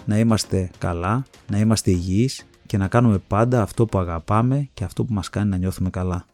να 0.04 0.18
είμαστε 0.18 0.70
καλά, 0.78 1.24
να 1.48 1.58
είμαστε 1.58 1.90
υγιείς 1.90 2.46
και 2.66 2.76
να 2.76 2.88
κάνουμε 2.88 3.18
πάντα 3.18 3.62
αυτό 3.62 3.86
που 3.86 3.98
αγαπάμε 3.98 4.68
και 4.74 4.84
αυτό 4.84 5.04
που 5.04 5.12
μας 5.12 5.30
κάνει 5.30 5.50
να 5.50 5.56
νιώθουμε 5.56 5.90
καλά. 5.90 6.24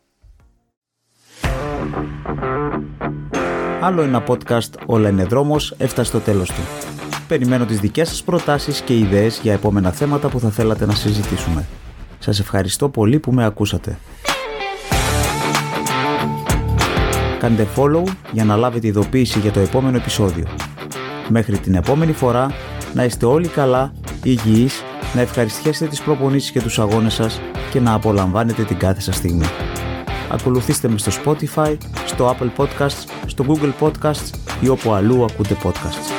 Άλλο 3.80 4.02
ένα 4.02 4.24
podcast 4.26 4.70
«Όλα 4.86 5.08
είναι 5.08 5.24
δρόμος» 5.24 5.74
έφτασε 5.78 6.08
στο 6.08 6.18
τέλος 6.18 6.48
του. 6.48 6.60
Περιμένω 7.28 7.64
τις 7.64 7.80
δικές 7.80 8.08
σας 8.08 8.22
προτάσεις 8.22 8.80
και 8.80 8.98
ιδέες 8.98 9.40
για 9.42 9.52
επόμενα 9.52 9.92
θέματα 9.92 10.28
που 10.28 10.40
θα 10.40 10.50
θέλατε 10.50 10.86
να 10.86 10.94
συζητήσουμε. 10.94 11.66
Σας 12.18 12.38
ευχαριστώ 12.40 12.88
πολύ 12.88 13.18
που 13.18 13.32
με 13.32 13.44
ακούσατε. 13.44 13.98
κάντε 17.38 17.66
follow 17.76 18.02
για 18.32 18.44
να 18.44 18.56
λάβετε 18.56 18.86
ειδοποίηση 18.86 19.38
για 19.38 19.52
το 19.52 19.60
επόμενο 19.60 19.96
επεισόδιο. 19.96 20.44
Μέχρι 21.28 21.58
την 21.58 21.74
επόμενη 21.74 22.12
φορά, 22.12 22.52
να 22.94 23.04
είστε 23.04 23.26
όλοι 23.26 23.48
καλά, 23.48 23.92
υγιείς, 24.22 24.82
να 25.14 25.20
ευχαριστιέσετε 25.20 25.90
τις 25.90 26.00
προπονήσεις 26.00 26.50
και 26.50 26.60
τους 26.60 26.78
αγώνες 26.78 27.14
σας 27.14 27.40
και 27.70 27.80
να 27.80 27.92
απολαμβάνετε 27.92 28.62
την 28.62 28.78
κάθε 28.78 29.00
σας 29.00 29.16
στιγμή. 29.16 29.46
Ακολουθήστε 30.30 30.88
με 30.88 30.98
στο 30.98 31.12
Spotify, 31.24 31.76
στο 32.06 32.36
Apple 32.36 32.62
Podcasts, 32.62 33.04
στο 33.26 33.44
Google 33.48 33.72
Podcasts 33.80 34.30
ή 34.60 34.68
όπου 34.68 34.92
αλλού 34.92 35.24
ακούτε 35.24 35.56
podcasts. 35.62 36.15